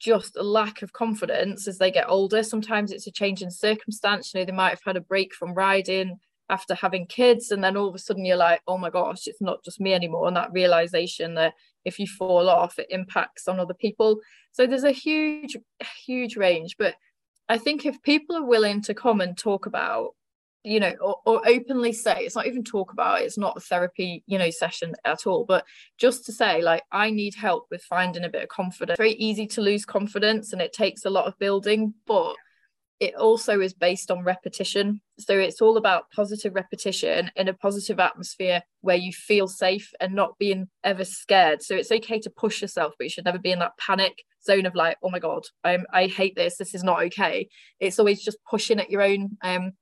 just 0.00 0.36
a 0.36 0.42
lack 0.42 0.82
of 0.82 0.92
confidence 0.92 1.68
as 1.68 1.78
they 1.78 1.90
get 1.90 2.08
older. 2.08 2.42
Sometimes 2.42 2.90
it's 2.90 3.06
a 3.06 3.12
change 3.12 3.42
in 3.42 3.50
circumstance. 3.50 4.32
You 4.32 4.40
know 4.40 4.46
they 4.46 4.52
might 4.52 4.70
have 4.70 4.82
had 4.84 4.96
a 4.96 5.00
break 5.00 5.34
from 5.34 5.54
riding 5.54 6.18
after 6.48 6.74
having 6.74 7.06
kids 7.06 7.52
and 7.52 7.62
then 7.62 7.76
all 7.76 7.88
of 7.88 7.94
a 7.94 7.98
sudden 7.98 8.24
you're 8.24 8.36
like 8.36 8.60
oh 8.66 8.76
my 8.76 8.90
gosh 8.90 9.28
it's 9.28 9.40
not 9.40 9.62
just 9.64 9.80
me 9.80 9.94
anymore. 9.94 10.26
And 10.26 10.36
that 10.36 10.52
realization 10.52 11.34
that 11.34 11.54
if 11.84 11.98
you 11.98 12.06
fall 12.06 12.48
off 12.48 12.78
it 12.78 12.88
impacts 12.90 13.46
on 13.46 13.60
other 13.60 13.74
people. 13.74 14.18
So 14.52 14.66
there's 14.66 14.84
a 14.84 14.90
huge 14.90 15.56
huge 16.04 16.36
range. 16.36 16.76
But 16.78 16.94
i 17.48 17.58
think 17.58 17.84
if 17.84 18.00
people 18.02 18.36
are 18.36 18.44
willing 18.44 18.80
to 18.80 18.94
come 18.94 19.20
and 19.20 19.36
talk 19.36 19.66
about 19.66 20.14
you 20.62 20.78
know 20.78 20.92
or, 21.00 21.16
or 21.24 21.48
openly 21.48 21.92
say 21.92 22.18
it's 22.20 22.36
not 22.36 22.46
even 22.46 22.62
talk 22.62 22.92
about 22.92 23.20
it, 23.20 23.24
it's 23.24 23.38
not 23.38 23.56
a 23.56 23.60
therapy 23.60 24.22
you 24.26 24.38
know 24.38 24.50
session 24.50 24.94
at 25.04 25.26
all 25.26 25.44
but 25.44 25.64
just 25.96 26.26
to 26.26 26.32
say 26.32 26.62
like 26.62 26.82
i 26.92 27.10
need 27.10 27.34
help 27.34 27.66
with 27.70 27.82
finding 27.82 28.24
a 28.24 28.28
bit 28.28 28.42
of 28.42 28.48
confidence 28.48 28.98
very 28.98 29.12
easy 29.12 29.46
to 29.46 29.62
lose 29.62 29.84
confidence 29.84 30.52
and 30.52 30.60
it 30.60 30.72
takes 30.72 31.04
a 31.04 31.10
lot 31.10 31.26
of 31.26 31.38
building 31.38 31.94
but 32.06 32.34
it 33.00 33.14
also 33.14 33.60
is 33.60 33.72
based 33.72 34.10
on 34.10 34.22
repetition. 34.22 35.00
So 35.18 35.38
it's 35.38 35.62
all 35.62 35.78
about 35.78 36.10
positive 36.14 36.54
repetition 36.54 37.30
in 37.34 37.48
a 37.48 37.54
positive 37.54 37.98
atmosphere 37.98 38.62
where 38.82 38.96
you 38.96 39.10
feel 39.10 39.48
safe 39.48 39.90
and 40.00 40.14
not 40.14 40.38
being 40.38 40.68
ever 40.84 41.06
scared. 41.06 41.62
So 41.62 41.74
it's 41.74 41.90
okay 41.90 42.20
to 42.20 42.30
push 42.30 42.60
yourself, 42.60 42.92
but 42.98 43.04
you 43.04 43.10
should 43.10 43.24
never 43.24 43.38
be 43.38 43.52
in 43.52 43.58
that 43.60 43.78
panic 43.78 44.22
zone 44.44 44.66
of 44.66 44.74
like, 44.74 44.98
oh 45.02 45.08
my 45.08 45.18
God, 45.18 45.44
I'm, 45.64 45.86
I 45.90 46.08
hate 46.08 46.36
this. 46.36 46.58
This 46.58 46.74
is 46.74 46.84
not 46.84 47.02
okay. 47.04 47.48
It's 47.80 47.98
always 47.98 48.22
just 48.22 48.36
pushing 48.48 48.78
at 48.78 48.90
your 48.90 49.02
own 49.02 49.38
um, 49.42 49.72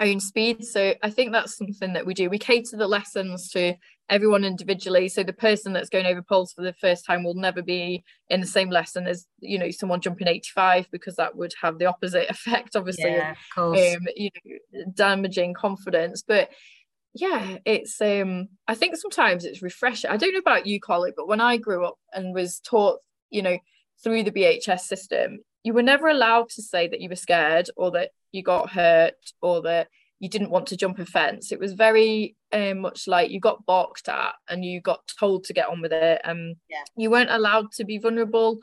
own 0.00 0.20
speed. 0.20 0.64
So 0.64 0.94
I 1.02 1.10
think 1.10 1.32
that's 1.32 1.56
something 1.56 1.92
that 1.92 2.06
we 2.06 2.14
do. 2.14 2.28
We 2.28 2.38
cater 2.38 2.76
the 2.76 2.86
lessons 2.86 3.50
to 3.50 3.74
everyone 4.08 4.44
individually. 4.44 5.08
So 5.08 5.22
the 5.22 5.32
person 5.32 5.72
that's 5.72 5.88
going 5.88 6.06
over 6.06 6.22
poles 6.22 6.52
for 6.52 6.62
the 6.62 6.72
first 6.74 7.04
time 7.04 7.24
will 7.24 7.34
never 7.34 7.62
be 7.62 8.04
in 8.28 8.40
the 8.40 8.46
same 8.46 8.70
lesson 8.70 9.06
as 9.06 9.26
you 9.40 9.58
know 9.58 9.70
someone 9.70 10.00
jumping 10.00 10.28
85 10.28 10.88
because 10.90 11.16
that 11.16 11.36
would 11.36 11.52
have 11.60 11.78
the 11.78 11.86
opposite 11.86 12.26
effect, 12.30 12.76
obviously, 12.76 13.10
Yeah, 13.10 13.34
of 13.56 13.76
um, 13.76 14.06
you 14.14 14.30
know, 14.44 14.84
damaging 14.94 15.54
confidence. 15.54 16.22
But 16.26 16.50
yeah, 17.14 17.58
it's 17.64 18.00
um 18.00 18.48
I 18.68 18.74
think 18.74 18.96
sometimes 18.96 19.44
it's 19.44 19.62
refreshing. 19.62 20.10
I 20.10 20.16
don't 20.16 20.32
know 20.32 20.38
about 20.38 20.66
you, 20.66 20.80
Carly, 20.80 21.12
but 21.16 21.28
when 21.28 21.40
I 21.40 21.56
grew 21.56 21.84
up 21.84 21.96
and 22.12 22.34
was 22.34 22.60
taught, 22.60 23.00
you 23.30 23.42
know, 23.42 23.58
through 24.02 24.24
the 24.24 24.30
BHS 24.30 24.80
system, 24.80 25.40
you 25.66 25.72
were 25.72 25.82
never 25.82 26.06
allowed 26.06 26.48
to 26.48 26.62
say 26.62 26.86
that 26.86 27.00
you 27.00 27.08
were 27.08 27.16
scared 27.16 27.68
or 27.76 27.90
that 27.90 28.10
you 28.30 28.40
got 28.40 28.70
hurt 28.70 29.14
or 29.42 29.62
that 29.62 29.88
you 30.20 30.28
didn't 30.28 30.50
want 30.50 30.68
to 30.68 30.76
jump 30.76 31.00
a 31.00 31.04
fence. 31.04 31.50
It 31.50 31.58
was 31.58 31.72
very 31.72 32.36
um, 32.52 32.78
much 32.78 33.08
like 33.08 33.32
you 33.32 33.40
got 33.40 33.66
balked 33.66 34.08
at 34.08 34.34
and 34.48 34.64
you 34.64 34.80
got 34.80 35.00
told 35.18 35.42
to 35.44 35.52
get 35.52 35.68
on 35.68 35.80
with 35.80 35.92
it. 35.92 36.20
And 36.22 36.54
Yeah. 36.70 36.84
you 36.96 37.10
weren't 37.10 37.32
allowed 37.32 37.72
to 37.72 37.84
be 37.84 37.98
vulnerable, 37.98 38.60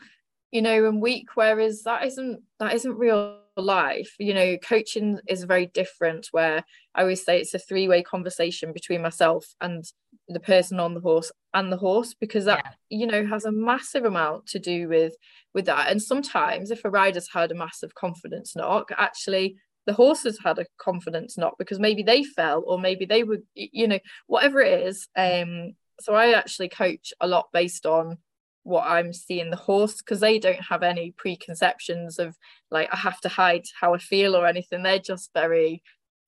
you 0.50 0.62
know, 0.62 0.88
and 0.88 1.02
weak. 1.02 1.36
Whereas 1.36 1.84
that 1.84 2.06
isn't 2.06 2.42
that 2.60 2.74
isn't 2.74 2.98
real 2.98 3.42
life. 3.62 4.16
You 4.20 4.34
know, 4.34 4.58
coaching 4.58 5.20
is 5.28 5.44
very 5.44 5.68
different. 5.68 6.28
Where 6.32 6.63
I 6.96 7.02
always 7.02 7.24
say 7.24 7.39
it's 7.39 7.54
a 7.54 7.60
three 7.60 7.88
way 7.88 8.04
conversation 8.04 8.74
between 8.74 9.02
myself 9.02 9.46
and 9.62 9.84
the 10.28 10.39
person 10.39 10.80
on 10.80 10.94
the 10.94 11.02
horse 11.02 11.32
and 11.54 11.72
the 11.72 11.78
horse 11.78 12.13
because 12.13 12.46
that 12.46 12.76
you 12.89 13.06
know 13.06 13.26
has 13.26 13.46
a 13.46 13.52
massive 13.52 14.06
amount 14.06 14.48
to 14.48 14.60
do 14.60 14.88
with 14.88 15.13
with 15.54 15.66
that. 15.66 15.89
And 15.89 16.02
sometimes 16.02 16.72
if 16.72 16.84
a 16.86 16.89
rider's 16.89 17.30
had 17.32 17.52
a 17.52 17.56
massive 17.56 17.94
confidence 17.96 18.56
knock, 18.56 18.89
actually 18.98 19.58
the 19.86 19.94
horses 19.94 20.39
had 20.44 20.60
a 20.60 20.66
confidence 20.78 21.38
knock 21.38 21.56
because 21.58 21.80
maybe 21.80 22.04
they 22.04 22.24
fell 22.24 22.63
or 22.66 22.80
maybe 22.80 23.06
they 23.06 23.24
were 23.24 23.39
you 23.54 23.88
know 23.88 24.00
whatever 24.28 24.62
it 24.62 24.88
is 24.88 25.08
um 25.18 25.74
so 26.00 26.13
i 26.13 26.32
actually 26.32 26.70
coach 26.70 27.13
a 27.20 27.28
lot 27.28 27.48
based 27.52 27.86
on 27.86 28.18
what 28.63 28.86
i'm 28.86 29.12
seeing 29.12 29.49
the 29.49 29.58
horse 29.58 29.97
because 29.97 30.21
they 30.21 30.39
don't 30.39 30.62
have 30.62 30.84
any 30.84 31.12
preconceptions 31.12 32.17
of 32.17 32.36
like 32.71 32.89
i 32.91 32.95
have 32.95 33.19
to 33.19 33.30
hide 33.30 33.63
how 33.80 33.93
i 33.93 33.97
feel 33.97 34.36
or 34.36 34.47
anything. 34.47 34.84
They're 34.84 34.99
just 34.99 35.32
very 35.34 35.84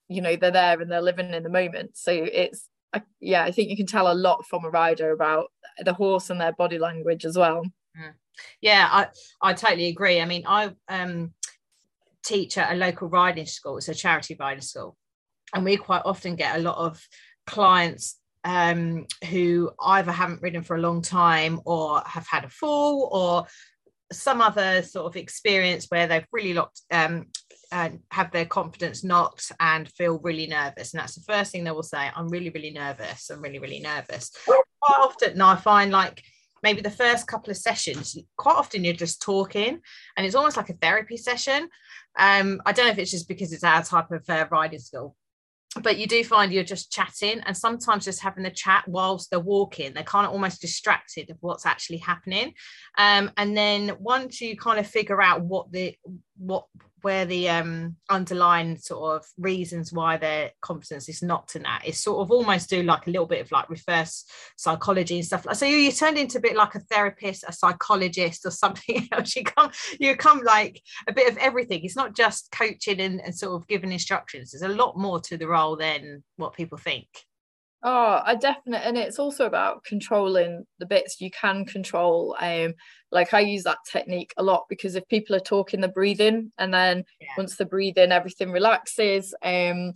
you 0.08 0.20
know 0.20 0.36
they're 0.36 0.50
there 0.50 0.80
and 0.80 0.90
they're 0.90 1.02
living 1.02 1.32
in 1.32 1.42
the 1.42 1.48
moment. 1.48 1.96
So 1.96 2.12
it's 2.12 2.68
I, 2.92 3.02
yeah 3.20 3.42
i 3.42 3.50
think 3.50 3.68
you 3.68 3.76
can 3.76 3.86
tell 3.86 4.10
a 4.10 4.14
lot 4.14 4.46
from 4.46 4.64
a 4.64 4.70
rider 4.70 5.10
about 5.10 5.50
the 5.84 5.92
horse 5.92 6.30
and 6.30 6.40
their 6.40 6.52
body 6.52 6.78
language 6.78 7.24
as 7.24 7.36
well. 7.36 7.64
Yeah 8.60 8.88
i 8.90 9.08
i 9.42 9.52
totally 9.52 9.88
agree. 9.88 10.20
I 10.20 10.24
mean 10.26 10.44
i 10.46 10.72
um 10.88 11.32
teach 12.24 12.58
at 12.58 12.72
a 12.72 12.76
local 12.76 13.08
riding 13.08 13.46
school. 13.46 13.78
It's 13.78 13.88
a 13.88 13.94
charity 13.94 14.36
riding 14.38 14.60
school. 14.62 14.96
And 15.54 15.64
we 15.64 15.76
quite 15.76 16.02
often 16.04 16.36
get 16.36 16.56
a 16.56 16.62
lot 16.62 16.76
of 16.76 17.00
clients 17.46 18.18
um 18.46 19.04
who 19.28 19.70
either 19.80 20.12
haven't 20.12 20.40
ridden 20.40 20.62
for 20.62 20.76
a 20.76 20.80
long 20.80 21.02
time 21.02 21.60
or 21.64 22.00
have 22.06 22.26
had 22.28 22.44
a 22.44 22.48
fall 22.48 23.10
or 23.12 23.46
some 24.12 24.40
other 24.40 24.82
sort 24.82 25.06
of 25.06 25.16
experience 25.16 25.86
where 25.88 26.06
they've 26.06 26.28
really 26.32 26.54
locked 26.54 26.80
um 26.92 27.26
and 27.72 27.98
have 28.12 28.30
their 28.30 28.46
confidence 28.46 29.02
knocked 29.02 29.50
and 29.58 29.90
feel 29.90 30.20
really 30.20 30.46
nervous. 30.46 30.94
And 30.94 31.00
that's 31.00 31.16
the 31.16 31.32
first 31.32 31.50
thing 31.50 31.64
they 31.64 31.72
will 31.72 31.82
say 31.82 32.10
i'm 32.14 32.28
really 32.28 32.50
really 32.50 32.70
nervous. 32.70 33.28
I'm 33.28 33.42
really 33.42 33.58
really 33.58 33.80
nervous. 33.80 34.30
Quite 34.46 35.00
often 35.00 35.36
now 35.36 35.48
i 35.48 35.56
find 35.56 35.90
like 35.90 36.22
maybe 36.62 36.80
the 36.80 36.90
first 36.90 37.26
couple 37.26 37.50
of 37.50 37.56
sessions, 37.56 38.16
quite 38.36 38.56
often 38.56 38.84
you're 38.84 38.94
just 38.94 39.20
talking, 39.22 39.80
and 40.16 40.26
it's 40.26 40.34
almost 40.34 40.56
like 40.56 40.70
a 40.70 40.74
therapy 40.74 41.16
session. 41.16 41.68
Um, 42.18 42.62
I 42.64 42.72
don't 42.72 42.86
know 42.86 42.92
if 42.92 42.98
it's 42.98 43.10
just 43.10 43.28
because 43.28 43.52
it's 43.52 43.64
our 43.64 43.82
type 43.82 44.10
of 44.10 44.24
uh, 44.28 44.46
riding 44.50 44.78
school, 44.78 45.16
but 45.82 45.98
you 45.98 46.06
do 46.06 46.22
find 46.24 46.52
you're 46.52 46.64
just 46.64 46.90
chatting 46.90 47.40
and 47.40 47.56
sometimes 47.56 48.04
just 48.04 48.22
having 48.22 48.44
the 48.44 48.50
chat 48.50 48.84
whilst 48.86 49.30
they're 49.30 49.40
walking. 49.40 49.92
They're 49.92 50.02
kind 50.02 50.26
of 50.26 50.32
almost 50.32 50.60
distracted 50.60 51.30
of 51.30 51.36
what's 51.40 51.66
actually 51.66 51.98
happening. 51.98 52.54
Um, 52.98 53.30
and 53.36 53.56
then 53.56 53.96
once 53.98 54.40
you 54.40 54.56
kind 54.56 54.78
of 54.78 54.86
figure 54.86 55.20
out 55.20 55.42
what 55.42 55.70
the 55.72 55.94
what 56.38 56.66
where 57.06 57.24
the 57.24 57.48
um, 57.48 57.94
underlying 58.10 58.76
sort 58.76 59.14
of 59.14 59.24
reasons 59.38 59.92
why 59.92 60.16
their 60.16 60.50
confidence 60.60 61.08
is 61.08 61.22
not 61.22 61.46
to 61.46 61.60
that 61.60 61.86
is 61.86 62.02
sort 62.02 62.18
of 62.18 62.32
almost 62.32 62.68
do 62.68 62.82
like 62.82 63.06
a 63.06 63.10
little 63.10 63.28
bit 63.28 63.40
of 63.40 63.52
like 63.52 63.70
reverse 63.70 64.24
psychology 64.56 65.14
and 65.14 65.24
stuff. 65.24 65.46
Like 65.46 65.54
so 65.54 65.66
you, 65.66 65.76
you 65.76 65.92
turned 65.92 66.18
into 66.18 66.38
a 66.38 66.40
bit 66.40 66.56
like 66.56 66.74
a 66.74 66.80
therapist 66.80 67.44
a 67.46 67.52
psychologist 67.52 68.44
or 68.44 68.50
something 68.64 69.06
else. 69.12 69.36
You 69.36 69.44
come 69.44 69.70
you 70.00 70.16
come 70.16 70.40
like 70.42 70.82
a 71.06 71.12
bit 71.12 71.30
of 71.30 71.38
everything. 71.38 71.84
It's 71.84 71.94
not 71.94 72.16
just 72.16 72.50
coaching 72.50 73.00
and, 73.00 73.20
and 73.20 73.32
sort 73.32 73.54
of 73.54 73.68
giving 73.68 73.92
instructions. 73.92 74.50
There's 74.50 74.68
a 74.68 74.74
lot 74.74 74.98
more 74.98 75.20
to 75.20 75.36
the 75.36 75.46
role 75.46 75.76
than 75.76 76.24
what 76.38 76.54
people 76.54 76.76
think 76.76 77.06
Oh, 77.82 78.20
I 78.24 78.34
definitely, 78.34 78.86
and 78.86 78.96
it's 78.96 79.18
also 79.18 79.46
about 79.46 79.84
controlling 79.84 80.64
the 80.78 80.86
bits 80.86 81.20
you 81.20 81.30
can 81.30 81.64
control. 81.66 82.34
Um, 82.40 82.74
like 83.12 83.34
I 83.34 83.40
use 83.40 83.64
that 83.64 83.78
technique 83.90 84.32
a 84.36 84.42
lot 84.42 84.64
because 84.68 84.96
if 84.96 85.06
people 85.08 85.36
are 85.36 85.40
talking 85.40 85.80
the 85.80 85.88
breathing, 85.88 86.52
and 86.58 86.72
then 86.72 87.04
yeah. 87.20 87.28
once 87.36 87.56
the 87.56 87.66
breathing, 87.66 88.12
everything 88.12 88.50
relaxes. 88.50 89.34
Um, 89.42 89.92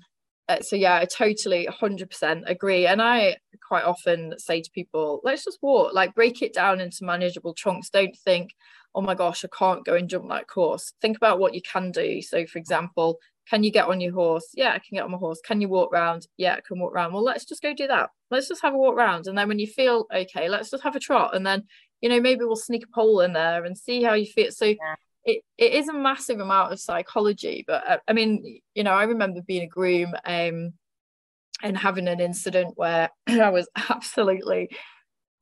uh, 0.50 0.60
so 0.60 0.74
yeah, 0.74 0.96
I 0.96 1.04
totally 1.04 1.68
100% 1.70 2.42
agree. 2.46 2.86
And 2.86 3.00
I 3.00 3.36
quite 3.66 3.84
often 3.84 4.34
say 4.36 4.60
to 4.60 4.70
people, 4.72 5.20
let's 5.22 5.44
just 5.44 5.58
walk, 5.62 5.94
like 5.94 6.14
break 6.14 6.42
it 6.42 6.52
down 6.52 6.80
into 6.80 7.04
manageable 7.04 7.54
chunks. 7.54 7.88
Don't 7.88 8.16
think, 8.24 8.50
oh 8.94 9.00
my 9.00 9.14
gosh, 9.14 9.44
I 9.44 9.48
can't 9.56 9.84
go 9.84 9.94
and 9.94 10.08
jump 10.08 10.28
that 10.28 10.48
course. 10.48 10.92
Think 11.00 11.16
about 11.16 11.38
what 11.38 11.54
you 11.54 11.62
can 11.62 11.92
do. 11.92 12.20
So, 12.20 12.46
for 12.46 12.58
example, 12.58 13.18
can 13.48 13.64
you 13.64 13.70
get 13.70 13.86
on 13.86 14.00
your 14.00 14.12
horse? 14.12 14.48
Yeah, 14.54 14.70
I 14.70 14.78
can 14.78 14.94
get 14.94 15.04
on 15.04 15.10
my 15.10 15.18
horse. 15.18 15.40
Can 15.44 15.60
you 15.60 15.68
walk 15.68 15.92
around? 15.92 16.26
Yeah, 16.36 16.54
I 16.54 16.60
can 16.66 16.78
walk 16.78 16.92
around. 16.92 17.12
Well, 17.12 17.24
let's 17.24 17.44
just 17.44 17.62
go 17.62 17.74
do 17.74 17.86
that. 17.88 18.10
Let's 18.30 18.48
just 18.48 18.62
have 18.62 18.74
a 18.74 18.78
walk 18.78 18.94
around. 18.94 19.26
And 19.26 19.36
then 19.36 19.48
when 19.48 19.58
you 19.58 19.66
feel 19.66 20.06
okay, 20.14 20.48
let's 20.48 20.70
just 20.70 20.82
have 20.84 20.96
a 20.96 21.00
trot. 21.00 21.34
And 21.34 21.46
then, 21.46 21.64
you 22.00 22.08
know, 22.08 22.20
maybe 22.20 22.44
we'll 22.44 22.56
sneak 22.56 22.84
a 22.84 22.94
pole 22.94 23.20
in 23.20 23.32
there 23.32 23.64
and 23.64 23.76
see 23.76 24.02
how 24.02 24.14
you 24.14 24.26
feel. 24.26 24.52
So 24.52 24.66
yeah. 24.66 24.94
it, 25.24 25.42
it 25.58 25.72
is 25.72 25.88
a 25.88 25.92
massive 25.92 26.38
amount 26.38 26.72
of 26.72 26.80
psychology. 26.80 27.64
But 27.66 27.88
uh, 27.88 27.98
I 28.06 28.12
mean, 28.12 28.60
you 28.74 28.84
know, 28.84 28.92
I 28.92 29.04
remember 29.04 29.40
being 29.42 29.62
a 29.62 29.68
groom 29.68 30.14
um, 30.24 30.74
and 31.62 31.76
having 31.76 32.08
an 32.08 32.20
incident 32.20 32.74
where 32.76 33.10
I 33.26 33.50
was 33.50 33.68
absolutely 33.88 34.70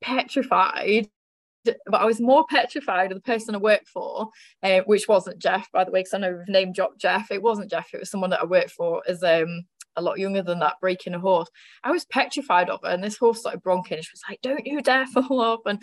petrified 0.01 1.09
but 1.65 2.01
I 2.01 2.05
was 2.05 2.21
more 2.21 2.45
petrified 2.49 3.11
of 3.11 3.17
the 3.17 3.21
person 3.21 3.55
I 3.55 3.59
worked 3.59 3.87
for, 3.87 4.29
uh, 4.63 4.81
which 4.85 5.07
wasn't 5.07 5.39
Geoff, 5.39 5.67
by 5.71 5.83
the 5.83 5.91
way, 5.91 5.99
because 5.99 6.13
I 6.13 6.19
know 6.19 6.37
we've 6.37 6.53
name 6.53 6.73
dropped 6.73 7.01
Geoff. 7.01 7.31
It 7.31 7.41
wasn't 7.41 7.69
Geoff, 7.69 7.93
it 7.93 7.99
was 7.99 8.09
someone 8.09 8.29
that 8.31 8.41
I 8.41 8.45
worked 8.45 8.71
for 8.71 9.01
as 9.07 9.23
um, 9.23 9.63
a 9.95 10.01
lot 10.01 10.19
younger 10.19 10.41
than 10.41 10.59
that, 10.59 10.79
breaking 10.81 11.13
a 11.13 11.19
horse. 11.19 11.49
I 11.83 11.91
was 11.91 12.05
petrified 12.05 12.69
of 12.69 12.79
her, 12.83 12.89
and 12.89 13.03
this 13.03 13.17
horse 13.17 13.39
started 13.39 13.61
bronking. 13.61 14.01
She 14.03 14.11
was 14.13 14.21
like, 14.29 14.41
Don't 14.41 14.65
you 14.65 14.81
dare 14.81 15.07
fall 15.07 15.41
off. 15.41 15.61
And 15.65 15.81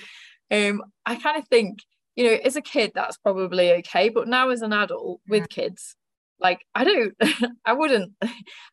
um, 0.51 0.83
I 1.05 1.17
kind 1.17 1.39
of 1.39 1.47
think, 1.49 1.81
you 2.15 2.25
know, 2.25 2.39
as 2.45 2.57
a 2.57 2.62
kid, 2.62 2.93
that's 2.95 3.19
probably 3.19 3.73
okay. 3.73 4.09
But 4.09 4.29
now 4.29 4.51
as 4.51 4.62
an 4.62 4.73
adult 4.73 5.21
with 5.29 5.49
kids, 5.49 5.97
like 6.39 6.65
I 6.75 6.85
don't 6.85 7.15
I 7.65 7.73
wouldn't 7.73 8.12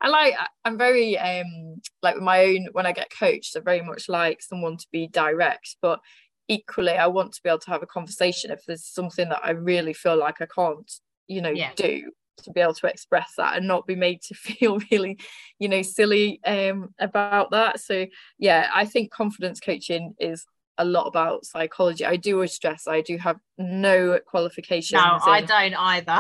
I 0.01 0.09
like 0.09 0.35
I'm 0.65 0.77
very 0.77 1.17
um 1.17 1.81
like 2.01 2.15
with 2.15 2.23
my 2.23 2.45
own 2.45 2.67
when 2.73 2.85
I 2.85 2.91
get 2.91 3.11
coached 3.17 3.55
I 3.55 3.61
very 3.61 3.81
much 3.81 4.09
like 4.09 4.41
someone 4.41 4.77
to 4.77 4.87
be 4.91 5.07
direct 5.07 5.77
but 5.81 5.99
equally 6.47 6.91
i 6.91 7.07
want 7.07 7.31
to 7.31 7.41
be 7.43 7.49
able 7.49 7.59
to 7.59 7.71
have 7.71 7.83
a 7.83 7.87
conversation 7.87 8.51
if 8.51 8.63
there's 8.65 8.85
something 8.85 9.29
that 9.29 9.41
i 9.43 9.51
really 9.51 9.93
feel 9.93 10.17
like 10.17 10.41
i 10.41 10.45
can't 10.45 10.99
you 11.27 11.41
know 11.41 11.49
yeah. 11.49 11.71
do 11.75 12.11
to 12.41 12.51
be 12.51 12.61
able 12.61 12.73
to 12.73 12.87
express 12.87 13.33
that 13.37 13.57
and 13.57 13.67
not 13.67 13.85
be 13.87 13.95
made 13.95 14.21
to 14.21 14.33
feel 14.33 14.79
really 14.91 15.17
you 15.59 15.69
know 15.69 15.81
silly 15.81 16.39
um 16.45 16.93
about 16.99 17.51
that. 17.51 17.79
So 17.79 18.05
yeah 18.37 18.69
i 18.73 18.85
think 18.85 19.11
confidence 19.11 19.59
coaching 19.59 20.15
is 20.19 20.45
a 20.79 20.85
lot 20.85 21.05
about 21.05 21.45
psychology. 21.45 22.03
I 22.03 22.15
do 22.15 22.45
stress 22.47 22.87
i 22.87 23.01
do 23.01 23.17
have 23.17 23.37
no 23.57 24.19
qualifications 24.25 25.01
no 25.01 25.15
in, 25.15 25.21
i 25.27 25.41
don't 25.41 25.75
either 25.75 26.19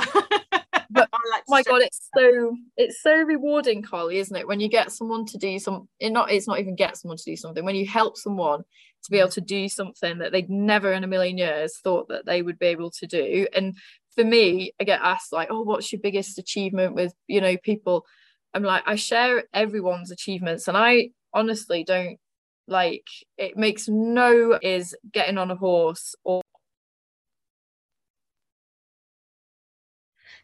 but 0.93 1.09
like 1.31 1.43
my 1.47 1.63
god 1.63 1.81
it's 1.81 2.09
so 2.15 2.55
it's 2.77 3.01
so 3.01 3.13
rewarding 3.13 3.81
carly 3.81 4.19
isn't 4.19 4.35
it? 4.35 4.47
When 4.47 4.59
you 4.59 4.69
get 4.69 4.91
someone 4.91 5.25
to 5.27 5.37
do 5.37 5.59
some 5.59 5.87
it 5.99 6.11
not 6.11 6.31
it's 6.31 6.47
not 6.47 6.59
even 6.59 6.75
get 6.75 6.97
someone 6.97 7.17
to 7.17 7.23
do 7.23 7.35
something. 7.35 7.65
When 7.65 7.75
you 7.75 7.85
help 7.85 8.17
someone 8.17 8.63
to 9.03 9.11
be 9.11 9.19
able 9.19 9.29
to 9.29 9.41
do 9.41 9.67
something 9.67 10.19
that 10.19 10.31
they'd 10.31 10.49
never 10.49 10.93
in 10.93 11.03
a 11.03 11.07
million 11.07 11.37
years 11.37 11.77
thought 11.83 12.07
that 12.07 12.25
they 12.25 12.41
would 12.41 12.59
be 12.59 12.67
able 12.67 12.91
to 12.91 13.07
do. 13.07 13.47
And 13.53 13.75
for 14.15 14.23
me 14.23 14.71
i 14.79 14.83
get 14.83 15.01
asked 15.01 15.33
like 15.33 15.47
oh 15.49 15.61
what's 15.61 15.91
your 15.91 15.99
biggest 15.99 16.37
achievement 16.37 16.95
with 16.95 17.13
you 17.27 17.41
know 17.41 17.57
people? 17.57 18.05
I'm 18.53 18.63
like 18.63 18.83
i 18.85 18.95
share 18.95 19.43
everyone's 19.53 20.11
achievements 20.11 20.67
and 20.67 20.77
i 20.77 21.09
honestly 21.33 21.83
don't 21.83 22.19
like 22.67 23.07
it 23.37 23.57
makes 23.57 23.89
no 23.89 24.57
is 24.61 24.95
getting 25.11 25.37
on 25.37 25.51
a 25.51 25.55
horse 25.55 26.15
or 26.23 26.41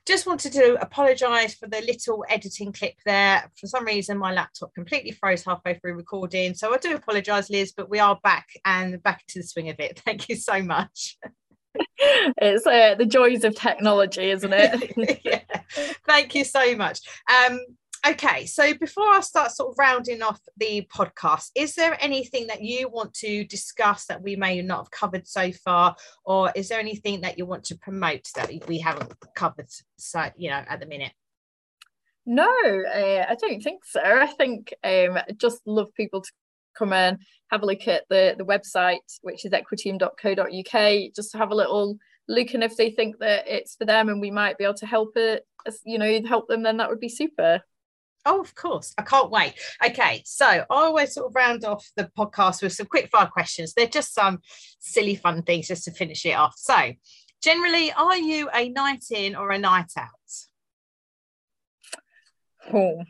Just 0.05 0.25
wanted 0.25 0.53
to 0.53 0.81
apologise 0.81 1.53
for 1.53 1.67
the 1.67 1.81
little 1.81 2.25
editing 2.29 2.71
clip 2.71 2.95
there. 3.05 3.49
For 3.59 3.67
some 3.67 3.85
reason, 3.85 4.17
my 4.17 4.33
laptop 4.33 4.73
completely 4.73 5.11
froze 5.11 5.43
halfway 5.43 5.75
through 5.75 5.95
recording. 5.95 6.53
So 6.55 6.73
I 6.73 6.77
do 6.77 6.95
apologise, 6.95 7.49
Liz, 7.49 7.73
but 7.75 7.89
we 7.89 7.99
are 7.99 8.19
back 8.23 8.47
and 8.65 9.01
back 9.03 9.25
to 9.27 9.39
the 9.39 9.47
swing 9.47 9.69
of 9.69 9.79
it. 9.79 9.99
Thank 10.05 10.29
you 10.29 10.35
so 10.35 10.61
much. 10.61 11.17
it's 11.97 12.65
uh, 12.65 12.95
the 12.95 13.05
joys 13.05 13.43
of 13.43 13.55
technology, 13.55 14.31
isn't 14.31 14.53
it? 14.53 15.21
yeah. 15.25 15.61
Thank 16.07 16.35
you 16.35 16.43
so 16.43 16.75
much. 16.75 17.01
Um, 17.29 17.59
okay, 18.05 18.45
so 18.45 18.73
before 18.73 19.09
I 19.09 19.19
start 19.21 19.51
sort 19.51 19.71
of 19.71 19.75
rounding 19.77 20.21
off 20.21 20.39
the 20.57 20.87
podcast, 20.93 21.51
is 21.55 21.75
there 21.75 21.97
anything 22.01 22.47
that 22.47 22.61
you 22.61 22.89
want 22.89 23.13
to 23.15 23.43
discuss 23.45 24.05
that 24.05 24.21
we 24.21 24.35
may 24.35 24.61
not 24.61 24.79
have 24.79 24.91
covered 24.91 25.27
so 25.27 25.51
far, 25.51 25.95
or 26.23 26.51
is 26.55 26.69
there 26.69 26.79
anything 26.79 27.21
that 27.21 27.37
you 27.37 27.45
want 27.45 27.63
to 27.65 27.77
promote 27.77 28.27
that 28.35 28.51
we 28.67 28.79
haven't 28.79 29.13
covered, 29.35 29.69
so 29.97 30.29
you 30.37 30.49
know, 30.49 30.63
at 30.67 30.79
the 30.79 30.85
minute? 30.85 31.13
No, 32.25 32.45
uh, 32.45 33.25
I 33.27 33.35
don't 33.39 33.61
think 33.61 33.83
so. 33.85 34.01
I 34.01 34.27
think 34.27 34.73
um, 34.83 35.17
just 35.37 35.61
love 35.65 35.93
people 35.95 36.21
to 36.21 36.31
come 36.77 36.93
in, 36.93 37.19
have 37.49 37.63
a 37.63 37.65
look 37.65 37.87
at 37.87 38.03
the 38.09 38.35
the 38.37 38.45
website, 38.45 39.19
which 39.21 39.45
is 39.45 39.51
equiteam.co.uk, 39.51 41.13
just 41.15 41.31
to 41.31 41.37
have 41.37 41.51
a 41.51 41.55
little 41.55 41.97
look, 42.27 42.53
and 42.53 42.63
if 42.63 42.77
they 42.77 42.91
think 42.91 43.17
that 43.19 43.47
it's 43.47 43.75
for 43.75 43.85
them 43.85 44.09
and 44.09 44.21
we 44.21 44.31
might 44.31 44.57
be 44.57 44.63
able 44.63 44.75
to 44.75 44.85
help 44.85 45.17
it, 45.17 45.45
you 45.85 45.97
know, 45.97 46.21
help 46.27 46.47
them, 46.47 46.63
then 46.63 46.77
that 46.77 46.89
would 46.89 46.99
be 46.99 47.09
super. 47.09 47.61
Oh, 48.25 48.41
of 48.41 48.53
course. 48.55 48.93
I 48.97 49.03
can't 49.03 49.31
wait. 49.31 49.53
Okay. 49.85 50.21
So 50.25 50.45
I 50.45 50.65
always 50.69 51.13
sort 51.13 51.27
of 51.27 51.35
round 51.35 51.63
off 51.65 51.89
the 51.95 52.09
podcast 52.17 52.61
with 52.61 52.73
some 52.73 52.87
quick 52.87 53.09
fire 53.09 53.27
questions. 53.27 53.73
They're 53.73 53.87
just 53.87 54.13
some 54.13 54.39
silly 54.79 55.15
fun 55.15 55.43
things 55.43 55.67
just 55.67 55.85
to 55.85 55.91
finish 55.91 56.25
it 56.25 56.33
off. 56.33 56.55
So, 56.57 56.93
generally, 57.41 57.91
are 57.93 58.17
you 58.17 58.49
a 58.53 58.69
night 58.69 59.05
in 59.11 59.35
or 59.35 59.51
a 59.51 59.57
night 59.57 59.91
out? 59.97 60.09
Oh, 62.73 63.03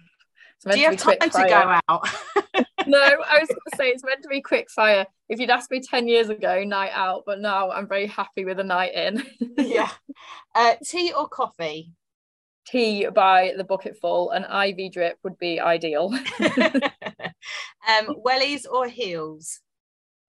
do 0.70 0.80
you 0.80 0.86
have 0.90 0.98
time 0.98 1.18
to 1.20 1.30
go 1.30 1.80
out? 1.88 2.10
no, 2.88 3.00
I 3.00 3.40
was 3.40 3.48
going 3.48 3.60
to 3.72 3.78
say 3.78 3.88
it's 3.90 4.04
meant 4.04 4.24
to 4.24 4.30
be 4.30 4.42
quick 4.42 4.70
fire. 4.70 5.06
If 5.30 5.40
you'd 5.40 5.50
asked 5.50 5.72
me 5.72 5.80
10 5.80 6.08
years 6.08 6.30
ago, 6.30 6.64
night 6.64 6.92
out, 6.94 7.24
but 7.26 7.40
now 7.40 7.72
I'm 7.72 7.88
very 7.88 8.08
happy 8.08 8.44
with 8.44 8.60
a 8.60 8.64
night 8.64 8.94
in. 8.94 9.24
yeah. 9.58 9.90
Uh, 10.54 10.76
tea 10.84 11.14
or 11.14 11.28
coffee? 11.28 11.94
Tea 12.70 13.08
by 13.08 13.54
the 13.58 13.64
bucketful, 13.64 14.32
an 14.32 14.44
IV 14.44 14.92
drip 14.94 15.18
would 15.24 15.38
be 15.38 15.60
ideal. 15.60 16.14
um, 16.40 18.16
wellies 18.26 18.66
or 18.70 18.88
heels? 18.88 19.60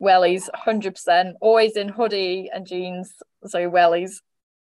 Wellies, 0.03 0.48
100%. 0.66 1.33
Always 1.40 1.76
in 1.76 1.88
hoodie 1.88 2.50
and 2.53 2.66
jeans, 2.66 3.12
so 3.46 3.70
wellies. 3.70 4.16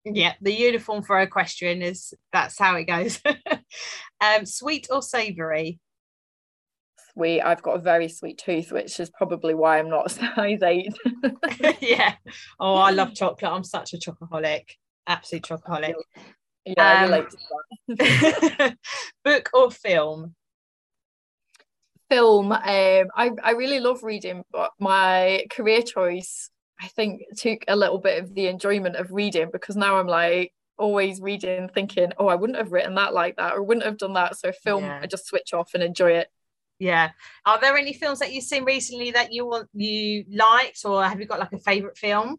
Yeah, 0.06 0.34
the 0.42 0.54
uniform 0.54 1.04
for 1.04 1.20
equestrian 1.20 1.82
is 1.82 2.14
that's 2.32 2.58
how 2.58 2.76
it 2.76 2.86
goes. 2.86 3.20
um, 4.22 4.46
sweet 4.46 4.88
or 4.90 5.02
savoury? 5.02 5.80
Sweet. 7.14 7.42
I've 7.42 7.62
got 7.62 7.76
a 7.76 7.82
very 7.82 8.08
sweet 8.08 8.38
tooth, 8.38 8.72
which 8.72 9.00
is 9.00 9.10
probably 9.10 9.54
why 9.54 9.80
I'm 9.80 9.90
not 9.90 10.06
a 10.06 10.10
size 10.36 10.64
eight. 10.64 10.94
yeah. 11.82 12.16
Oh, 12.60 12.76
I 12.76 12.92
love 12.92 13.14
chocolate. 13.16 13.52
I'm 13.52 13.64
such 13.64 13.94
a 13.94 13.98
chocoholic, 13.98 14.70
absolute 15.08 15.44
chocoholic. 15.44 15.96
Yeah, 16.76 16.92
um, 16.92 16.98
I 16.98 17.04
relate 17.06 17.30
to 17.30 17.38
that. 17.88 18.78
book 19.24 19.50
or 19.54 19.72
film? 19.72 20.36
Film. 22.10 22.52
Um, 22.52 22.62
I, 22.64 23.32
I 23.44 23.52
really 23.52 23.80
love 23.80 24.04
reading, 24.04 24.44
but 24.52 24.72
my 24.80 25.46
career 25.50 25.82
choice, 25.82 26.50
I 26.80 26.88
think, 26.88 27.22
took 27.38 27.64
a 27.68 27.76
little 27.76 28.00
bit 28.00 28.24
of 28.24 28.34
the 28.34 28.48
enjoyment 28.48 28.96
of 28.96 29.12
reading 29.12 29.50
because 29.52 29.76
now 29.76 29.98
I'm 29.98 30.08
like 30.08 30.54
always 30.78 31.22
reading, 31.22 31.70
thinking, 31.74 32.14
oh, 32.18 32.28
I 32.28 32.36
wouldn't 32.36 32.58
have 32.58 32.72
written 32.72 32.96
that 32.96 33.14
like 33.14 33.38
that 33.38 33.54
or 33.54 33.64
wouldn't 33.64 33.86
have 33.86 33.98
done 33.98 34.14
that. 34.14 34.38
So 34.38 34.52
film, 34.52 34.84
yeah. 34.84 35.00
I 35.02 35.08
just 35.08 35.28
switch 35.28 35.54
off 35.54 35.72
and 35.74 35.84
enjoy 35.84 36.12
it. 36.12 36.28
Yeah. 36.80 37.12
Are 37.46 37.60
there 37.60 37.78
any 37.78 37.94
films 37.94 38.20
that 38.20 38.32
you've 38.32 38.44
seen 38.44 38.64
recently 38.64 39.12
that 39.12 39.34
you 39.34 39.46
want 39.46 39.70
you 39.74 40.26
liked, 40.30 40.82
or 40.86 41.04
have 41.04 41.20
you 41.20 41.26
got 41.26 41.40
like 41.40 41.54
a 41.54 41.60
favorite 41.60 41.98
film? 41.98 42.38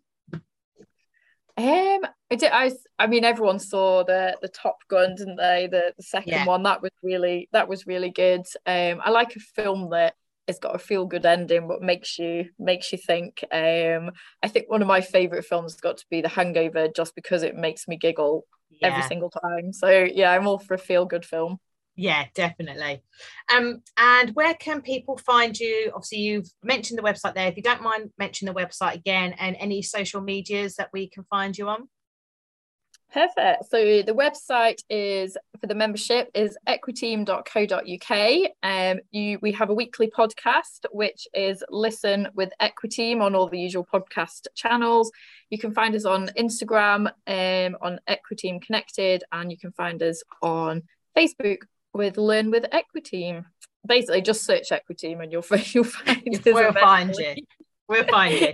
Um, 1.58 2.00
I 2.30 2.36
did. 2.36 2.52
I, 2.52 2.70
I 3.00 3.08
mean, 3.08 3.24
everyone 3.24 3.58
saw 3.58 4.04
the 4.04 4.36
the 4.40 4.48
Top 4.48 4.76
Gun, 4.88 5.16
didn't 5.16 5.36
they? 5.36 5.68
The, 5.70 5.92
the 5.96 6.02
second 6.04 6.32
yeah. 6.32 6.46
one 6.46 6.62
that 6.62 6.80
was 6.80 6.92
really 7.02 7.48
that 7.52 7.68
was 7.68 7.86
really 7.86 8.10
good. 8.10 8.42
Um, 8.64 9.00
I 9.04 9.10
like 9.10 9.34
a 9.34 9.40
film 9.40 9.90
that 9.90 10.14
it's 10.46 10.60
got 10.60 10.76
a 10.76 10.78
feel 10.78 11.04
good 11.04 11.26
ending, 11.26 11.66
but 11.66 11.82
makes 11.82 12.16
you 12.16 12.50
makes 12.60 12.92
you 12.92 12.98
think. 12.98 13.42
Um, 13.50 14.12
I 14.40 14.46
think 14.46 14.70
one 14.70 14.82
of 14.82 14.88
my 14.88 15.00
favorite 15.00 15.46
films 15.46 15.72
has 15.72 15.80
got 15.80 15.98
to 15.98 16.06
be 16.08 16.20
The 16.20 16.28
Hangover, 16.28 16.88
just 16.94 17.16
because 17.16 17.42
it 17.42 17.56
makes 17.56 17.88
me 17.88 17.96
giggle 17.96 18.46
yeah. 18.70 18.88
every 18.88 19.02
single 19.02 19.30
time. 19.30 19.72
So 19.72 19.90
yeah, 19.90 20.30
I'm 20.30 20.46
all 20.46 20.58
for 20.58 20.74
a 20.74 20.78
feel 20.78 21.06
good 21.06 21.24
film. 21.24 21.58
Yeah, 22.00 22.26
definitely. 22.32 23.02
Um, 23.52 23.82
and 23.96 24.30
where 24.36 24.54
can 24.54 24.82
people 24.82 25.18
find 25.18 25.58
you? 25.58 25.90
Obviously, 25.92 26.18
you've 26.18 26.48
mentioned 26.62 26.96
the 26.96 27.02
website 27.02 27.34
there. 27.34 27.48
If 27.48 27.56
you 27.56 27.62
don't 27.64 27.82
mind, 27.82 28.10
mention 28.16 28.46
the 28.46 28.54
website 28.54 28.94
again 28.94 29.32
and 29.32 29.56
any 29.58 29.82
social 29.82 30.20
medias 30.20 30.76
that 30.76 30.90
we 30.92 31.08
can 31.08 31.24
find 31.24 31.58
you 31.58 31.68
on. 31.68 31.88
Perfect. 33.12 33.64
So 33.68 34.02
the 34.02 34.14
website 34.14 34.80
is 34.88 35.36
for 35.60 35.66
the 35.66 35.74
membership 35.74 36.30
is 36.34 36.56
equiteam.co.uk. 36.68 38.50
Um, 38.62 39.00
you 39.10 39.40
we 39.42 39.50
have 39.52 39.70
a 39.70 39.74
weekly 39.74 40.08
podcast 40.08 40.84
which 40.92 41.26
is 41.34 41.64
listen 41.68 42.28
with 42.34 42.52
Equiteam 42.62 43.22
on 43.22 43.34
all 43.34 43.48
the 43.48 43.58
usual 43.58 43.84
podcast 43.92 44.46
channels. 44.54 45.10
You 45.50 45.58
can 45.58 45.74
find 45.74 45.96
us 45.96 46.04
on 46.04 46.28
Instagram 46.38 47.10
um, 47.26 47.76
on 47.82 47.98
Equiteam 48.08 48.62
Connected, 48.62 49.24
and 49.32 49.50
you 49.50 49.58
can 49.58 49.72
find 49.72 50.00
us 50.00 50.22
on 50.42 50.82
Facebook 51.16 51.62
with 51.98 52.16
Learn 52.16 52.50
with 52.50 52.64
Equiteam. 52.72 53.44
Basically, 53.86 54.22
just 54.22 54.44
search 54.44 54.70
Equiteam 54.70 55.22
and 55.22 55.30
you'll, 55.30 55.44
you'll 55.66 55.84
find 55.84 56.40
We'll 56.46 56.72
find 56.72 57.14
you. 57.14 57.34
We'll 57.88 58.06
find 58.06 58.40
you. 58.40 58.52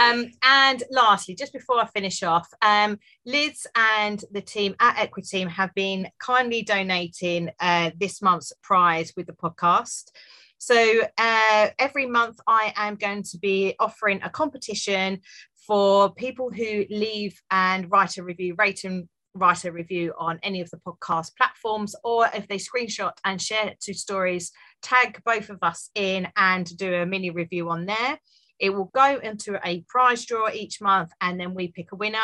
um, 0.00 0.30
and 0.42 0.82
lastly, 0.90 1.36
just 1.36 1.52
before 1.52 1.78
I 1.78 1.86
finish 1.86 2.22
off, 2.24 2.48
um, 2.62 2.98
Liz 3.24 3.66
and 3.76 4.24
the 4.32 4.40
team 4.40 4.74
at 4.80 4.96
Equiteam 4.96 5.48
have 5.48 5.72
been 5.74 6.08
kindly 6.18 6.62
donating 6.62 7.50
uh, 7.60 7.90
this 7.96 8.20
month's 8.20 8.52
prize 8.62 9.12
with 9.16 9.26
the 9.26 9.32
podcast. 9.32 10.10
So 10.58 11.02
uh, 11.18 11.68
every 11.78 12.06
month, 12.06 12.40
I 12.46 12.72
am 12.76 12.96
going 12.96 13.22
to 13.24 13.38
be 13.38 13.74
offering 13.78 14.20
a 14.22 14.30
competition 14.30 15.20
for 15.66 16.14
people 16.14 16.50
who 16.50 16.86
leave 16.88 17.40
and 17.50 17.90
write 17.90 18.16
a 18.16 18.22
review, 18.22 18.54
rate 18.56 18.84
and 18.84 19.08
write 19.36 19.64
a 19.64 19.72
review 19.72 20.12
on 20.18 20.38
any 20.42 20.60
of 20.60 20.70
the 20.70 20.78
podcast 20.78 21.36
platforms, 21.36 21.94
or 22.04 22.28
if 22.34 22.48
they 22.48 22.58
screenshot 22.58 23.12
and 23.24 23.40
share 23.40 23.74
two 23.80 23.94
stories, 23.94 24.52
tag 24.82 25.20
both 25.24 25.50
of 25.50 25.58
us 25.62 25.90
in 25.94 26.28
and 26.36 26.76
do 26.76 26.94
a 26.94 27.06
mini 27.06 27.30
review 27.30 27.70
on 27.70 27.86
there. 27.86 28.18
It 28.58 28.70
will 28.70 28.90
go 28.94 29.18
into 29.22 29.60
a 29.64 29.84
prize 29.88 30.24
draw 30.24 30.48
each 30.50 30.80
month 30.80 31.10
and 31.20 31.38
then 31.38 31.54
we 31.54 31.68
pick 31.68 31.92
a 31.92 31.96
winner. 31.96 32.18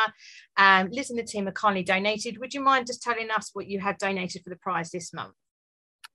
Um, 0.56 0.88
Liz 0.90 1.10
and 1.10 1.18
the 1.18 1.24
team 1.24 1.46
are 1.46 1.52
kindly 1.52 1.82
donated. 1.82 2.38
Would 2.38 2.54
you 2.54 2.62
mind 2.62 2.86
just 2.86 3.02
telling 3.02 3.30
us 3.30 3.50
what 3.52 3.66
you 3.66 3.80
have 3.80 3.98
donated 3.98 4.42
for 4.42 4.50
the 4.50 4.56
prize 4.56 4.90
this 4.90 5.12
month? 5.12 5.34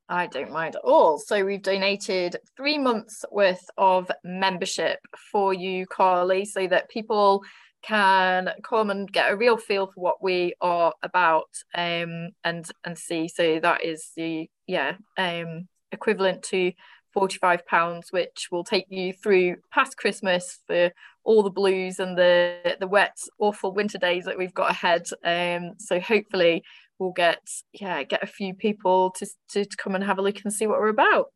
I 0.09 0.27
don't 0.27 0.51
mind 0.51 0.75
at 0.75 0.81
all. 0.83 1.19
So 1.19 1.43
we've 1.43 1.61
donated 1.61 2.37
three 2.55 2.77
months 2.77 3.25
worth 3.29 3.65
of 3.77 4.09
membership 4.23 4.99
for 5.31 5.53
you, 5.53 5.85
Carly, 5.85 6.45
so 6.45 6.65
that 6.67 6.89
people 6.89 7.43
can 7.81 8.49
come 8.63 8.89
and 8.89 9.11
get 9.11 9.31
a 9.31 9.35
real 9.35 9.57
feel 9.57 9.87
for 9.87 9.99
what 9.99 10.21
we 10.21 10.53
are 10.61 10.93
about 11.03 11.49
um, 11.75 12.29
and 12.43 12.69
and 12.83 12.97
see. 12.97 13.27
So 13.27 13.59
that 13.59 13.83
is 13.83 14.11
the 14.15 14.49
yeah 14.67 14.97
um, 15.17 15.67
equivalent 15.91 16.43
to 16.43 16.73
45 17.13 17.65
pounds 17.65 18.11
which 18.11 18.49
will 18.51 18.63
take 18.63 18.85
you 18.89 19.11
through 19.11 19.55
past 19.71 19.97
christmas 19.97 20.59
for 20.67 20.91
all 21.23 21.41
the 21.41 21.49
blues 21.49 21.99
and 21.99 22.17
the 22.17 22.77
the 22.79 22.85
wet 22.85 23.17
awful 23.39 23.73
winter 23.73 23.97
days 23.97 24.25
that 24.25 24.37
we've 24.37 24.53
got 24.53 24.69
ahead 24.69 25.07
um 25.23 25.71
so 25.79 25.99
hopefully 25.99 26.63
we'll 26.99 27.11
get 27.11 27.39
yeah 27.73 28.03
get 28.03 28.21
a 28.21 28.27
few 28.27 28.53
people 28.53 29.11
to, 29.11 29.25
to, 29.49 29.65
to 29.65 29.77
come 29.77 29.95
and 29.95 30.03
have 30.03 30.19
a 30.19 30.21
look 30.21 30.41
and 30.43 30.53
see 30.53 30.67
what 30.67 30.79
we're 30.79 30.89
about 30.89 31.27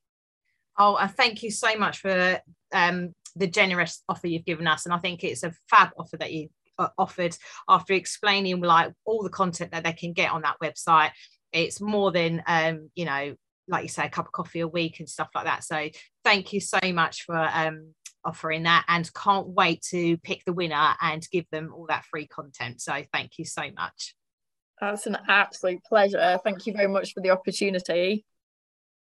oh 0.77 1.08
thank 1.17 1.41
you 1.41 1.49
so 1.49 1.75
much 1.77 1.99
for 1.99 2.39
um 2.73 3.13
the 3.36 3.48
generous 3.48 4.04
offer 4.08 4.28
you've 4.28 4.46
given 4.46 4.67
us. 4.67 4.86
And 4.86 4.94
i 4.94 4.98
think 4.98 5.24
it's 5.24 5.44
a 5.44 5.54
fab 5.70 5.89
offer 5.98 6.17
that 6.17 6.32
you 6.32 6.50
uh, 6.80 6.89
offered 6.98 7.36
after 7.70 7.94
explaining 7.94 8.62
like 8.62 8.94
all 9.06 9.24
the 9.24 9.30
content 9.30 9.72
that 9.72 9.84
they 9.84 9.94
can 9.94 10.13
get 10.13 10.32
on 10.32 10.41
that 10.41 10.58
website. 10.63 11.12
It's 11.52 11.82
more 11.82 12.12
than 12.12 12.44
um 12.48 12.89
you 12.96 13.06
know 13.06 13.36
like 13.67 13.84
you 13.84 13.89
say 13.89 14.06
a 14.06 14.10
cup 14.10 14.26
of 14.26 14.32
coffee 14.32 14.62
a 14.62 14.67
week 14.67 15.00
and 15.00 15.08
stuff 15.08 15.30
like 15.36 15.46
that. 15.46 15.63
So 15.63 15.89
thank 16.24 16.54
you 16.54 16.60
so 16.60 16.80
much 16.94 17.24
for 17.24 17.38
um 17.38 17.94
offering 18.24 18.63
that 18.63 18.86
and 18.88 19.12
can't 19.13 19.48
wait 19.48 19.82
to 19.82 20.17
pick 20.17 20.44
the 20.46 20.54
winner 20.54 20.94
and 21.02 21.28
give 21.32 21.46
them 21.52 21.74
all 21.74 21.88
that 21.88 22.06
free 22.06 22.28
content. 22.28 22.82
So 22.82 23.04
thank 23.12 23.38
you 23.38 23.46
so 23.46 23.63
much. 23.76 24.15
That's 24.80 25.08
an 25.08 25.17
absolute 25.28 25.84
pleasure. 25.84 26.39
Thank 26.44 26.65
you 26.65 26.74
very 26.74 26.88
much 26.88 27.13
for 27.13 27.22
the 27.22 27.30
opportunity 27.30 28.26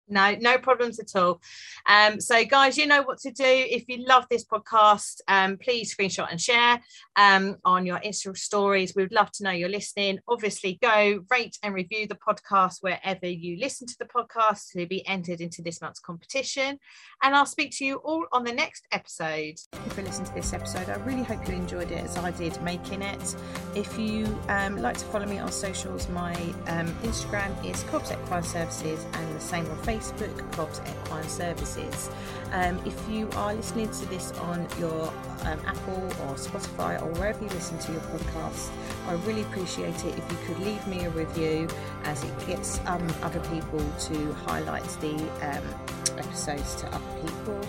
no 0.08 0.36
no 0.40 0.58
problems 0.58 0.98
at 1.00 1.14
all. 1.16 1.40
Um 1.86 2.20
so 2.20 2.44
guys 2.44 2.76
you 2.76 2.86
know 2.86 3.02
what 3.02 3.18
to 3.20 3.30
do. 3.30 3.44
If 3.44 3.84
you 3.88 4.04
love 4.06 4.26
this 4.30 4.44
podcast 4.44 5.20
um 5.28 5.56
please 5.56 5.94
screenshot 5.94 6.30
and 6.30 6.40
share 6.40 6.80
um 7.16 7.56
on 7.64 7.86
your 7.86 7.98
insta 7.98 8.36
stories. 8.36 8.94
We 8.94 9.02
would 9.02 9.12
love 9.12 9.30
to 9.32 9.44
know 9.44 9.50
you're 9.50 9.68
listening. 9.68 10.20
Obviously 10.28 10.78
go 10.82 11.24
rate 11.30 11.58
and 11.62 11.74
review 11.74 12.06
the 12.06 12.16
podcast 12.16 12.78
wherever 12.82 13.26
you 13.26 13.58
listen 13.58 13.86
to 13.86 13.96
the 13.98 14.04
podcast 14.06 14.72
to 14.72 14.86
be 14.86 15.06
entered 15.06 15.40
into 15.40 15.62
this 15.62 15.80
month's 15.80 16.00
competition. 16.00 16.78
And 17.22 17.34
i'll 17.34 17.46
speak 17.46 17.72
to 17.78 17.84
you 17.84 17.96
all 17.96 18.26
on 18.32 18.44
the 18.44 18.52
next 18.52 18.86
episode. 18.92 19.58
If 19.86 19.96
you 19.96 20.02
listen 20.04 20.24
to 20.24 20.34
this 20.34 20.52
episode 20.52 20.88
i 20.88 20.96
really 21.04 21.24
hope 21.24 21.48
you 21.48 21.54
enjoyed 21.54 21.90
it 21.90 22.04
as 22.04 22.16
i 22.18 22.30
did 22.32 22.60
making 22.62 23.02
it. 23.02 23.36
If 23.74 23.98
you 23.98 24.26
um, 24.48 24.76
like 24.80 24.98
to 24.98 25.04
follow 25.06 25.26
me 25.26 25.38
on 25.38 25.50
socials 25.50 26.08
my 26.08 26.34
um, 26.66 26.86
instagram 27.02 27.52
is 27.64 27.82
cobbs 27.84 28.10
equine 28.10 28.42
services 28.42 29.04
and 29.14 29.36
the 29.36 29.40
same 29.40 29.64
on 29.66 29.76
facebook 29.78 29.93
Facebook, 29.94 30.52
Cobbs 30.52 30.80
Equine 30.80 31.28
Services. 31.28 32.10
Um, 32.52 32.80
if 32.84 33.08
you 33.08 33.28
are 33.36 33.54
listening 33.54 33.88
to 33.90 34.06
this 34.06 34.32
on 34.32 34.66
your 34.78 35.12
um, 35.42 35.60
Apple 35.66 36.02
or 36.22 36.34
Spotify 36.34 37.00
or 37.00 37.12
wherever 37.12 37.42
you 37.42 37.50
listen 37.50 37.78
to 37.78 37.92
your 37.92 38.00
podcast, 38.00 38.70
I 39.06 39.12
really 39.24 39.42
appreciate 39.42 40.04
it 40.04 40.18
if 40.18 40.30
you 40.30 40.38
could 40.46 40.58
leave 40.60 40.84
me 40.86 41.04
a 41.04 41.10
review 41.10 41.68
as 42.04 42.24
it 42.24 42.46
gets 42.46 42.80
um, 42.86 43.06
other 43.22 43.40
people 43.50 43.80
to 44.08 44.32
highlight 44.46 44.84
the 45.00 45.14
um, 45.42 46.18
episodes 46.18 46.74
to 46.76 46.86
other 46.88 47.20
people. 47.20 47.60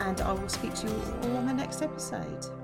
And 0.00 0.20
I 0.20 0.32
will 0.32 0.48
speak 0.48 0.74
to 0.74 0.86
you 0.86 1.02
all 1.22 1.36
on 1.38 1.46
the 1.46 1.54
next 1.54 1.82
episode. 1.82 2.59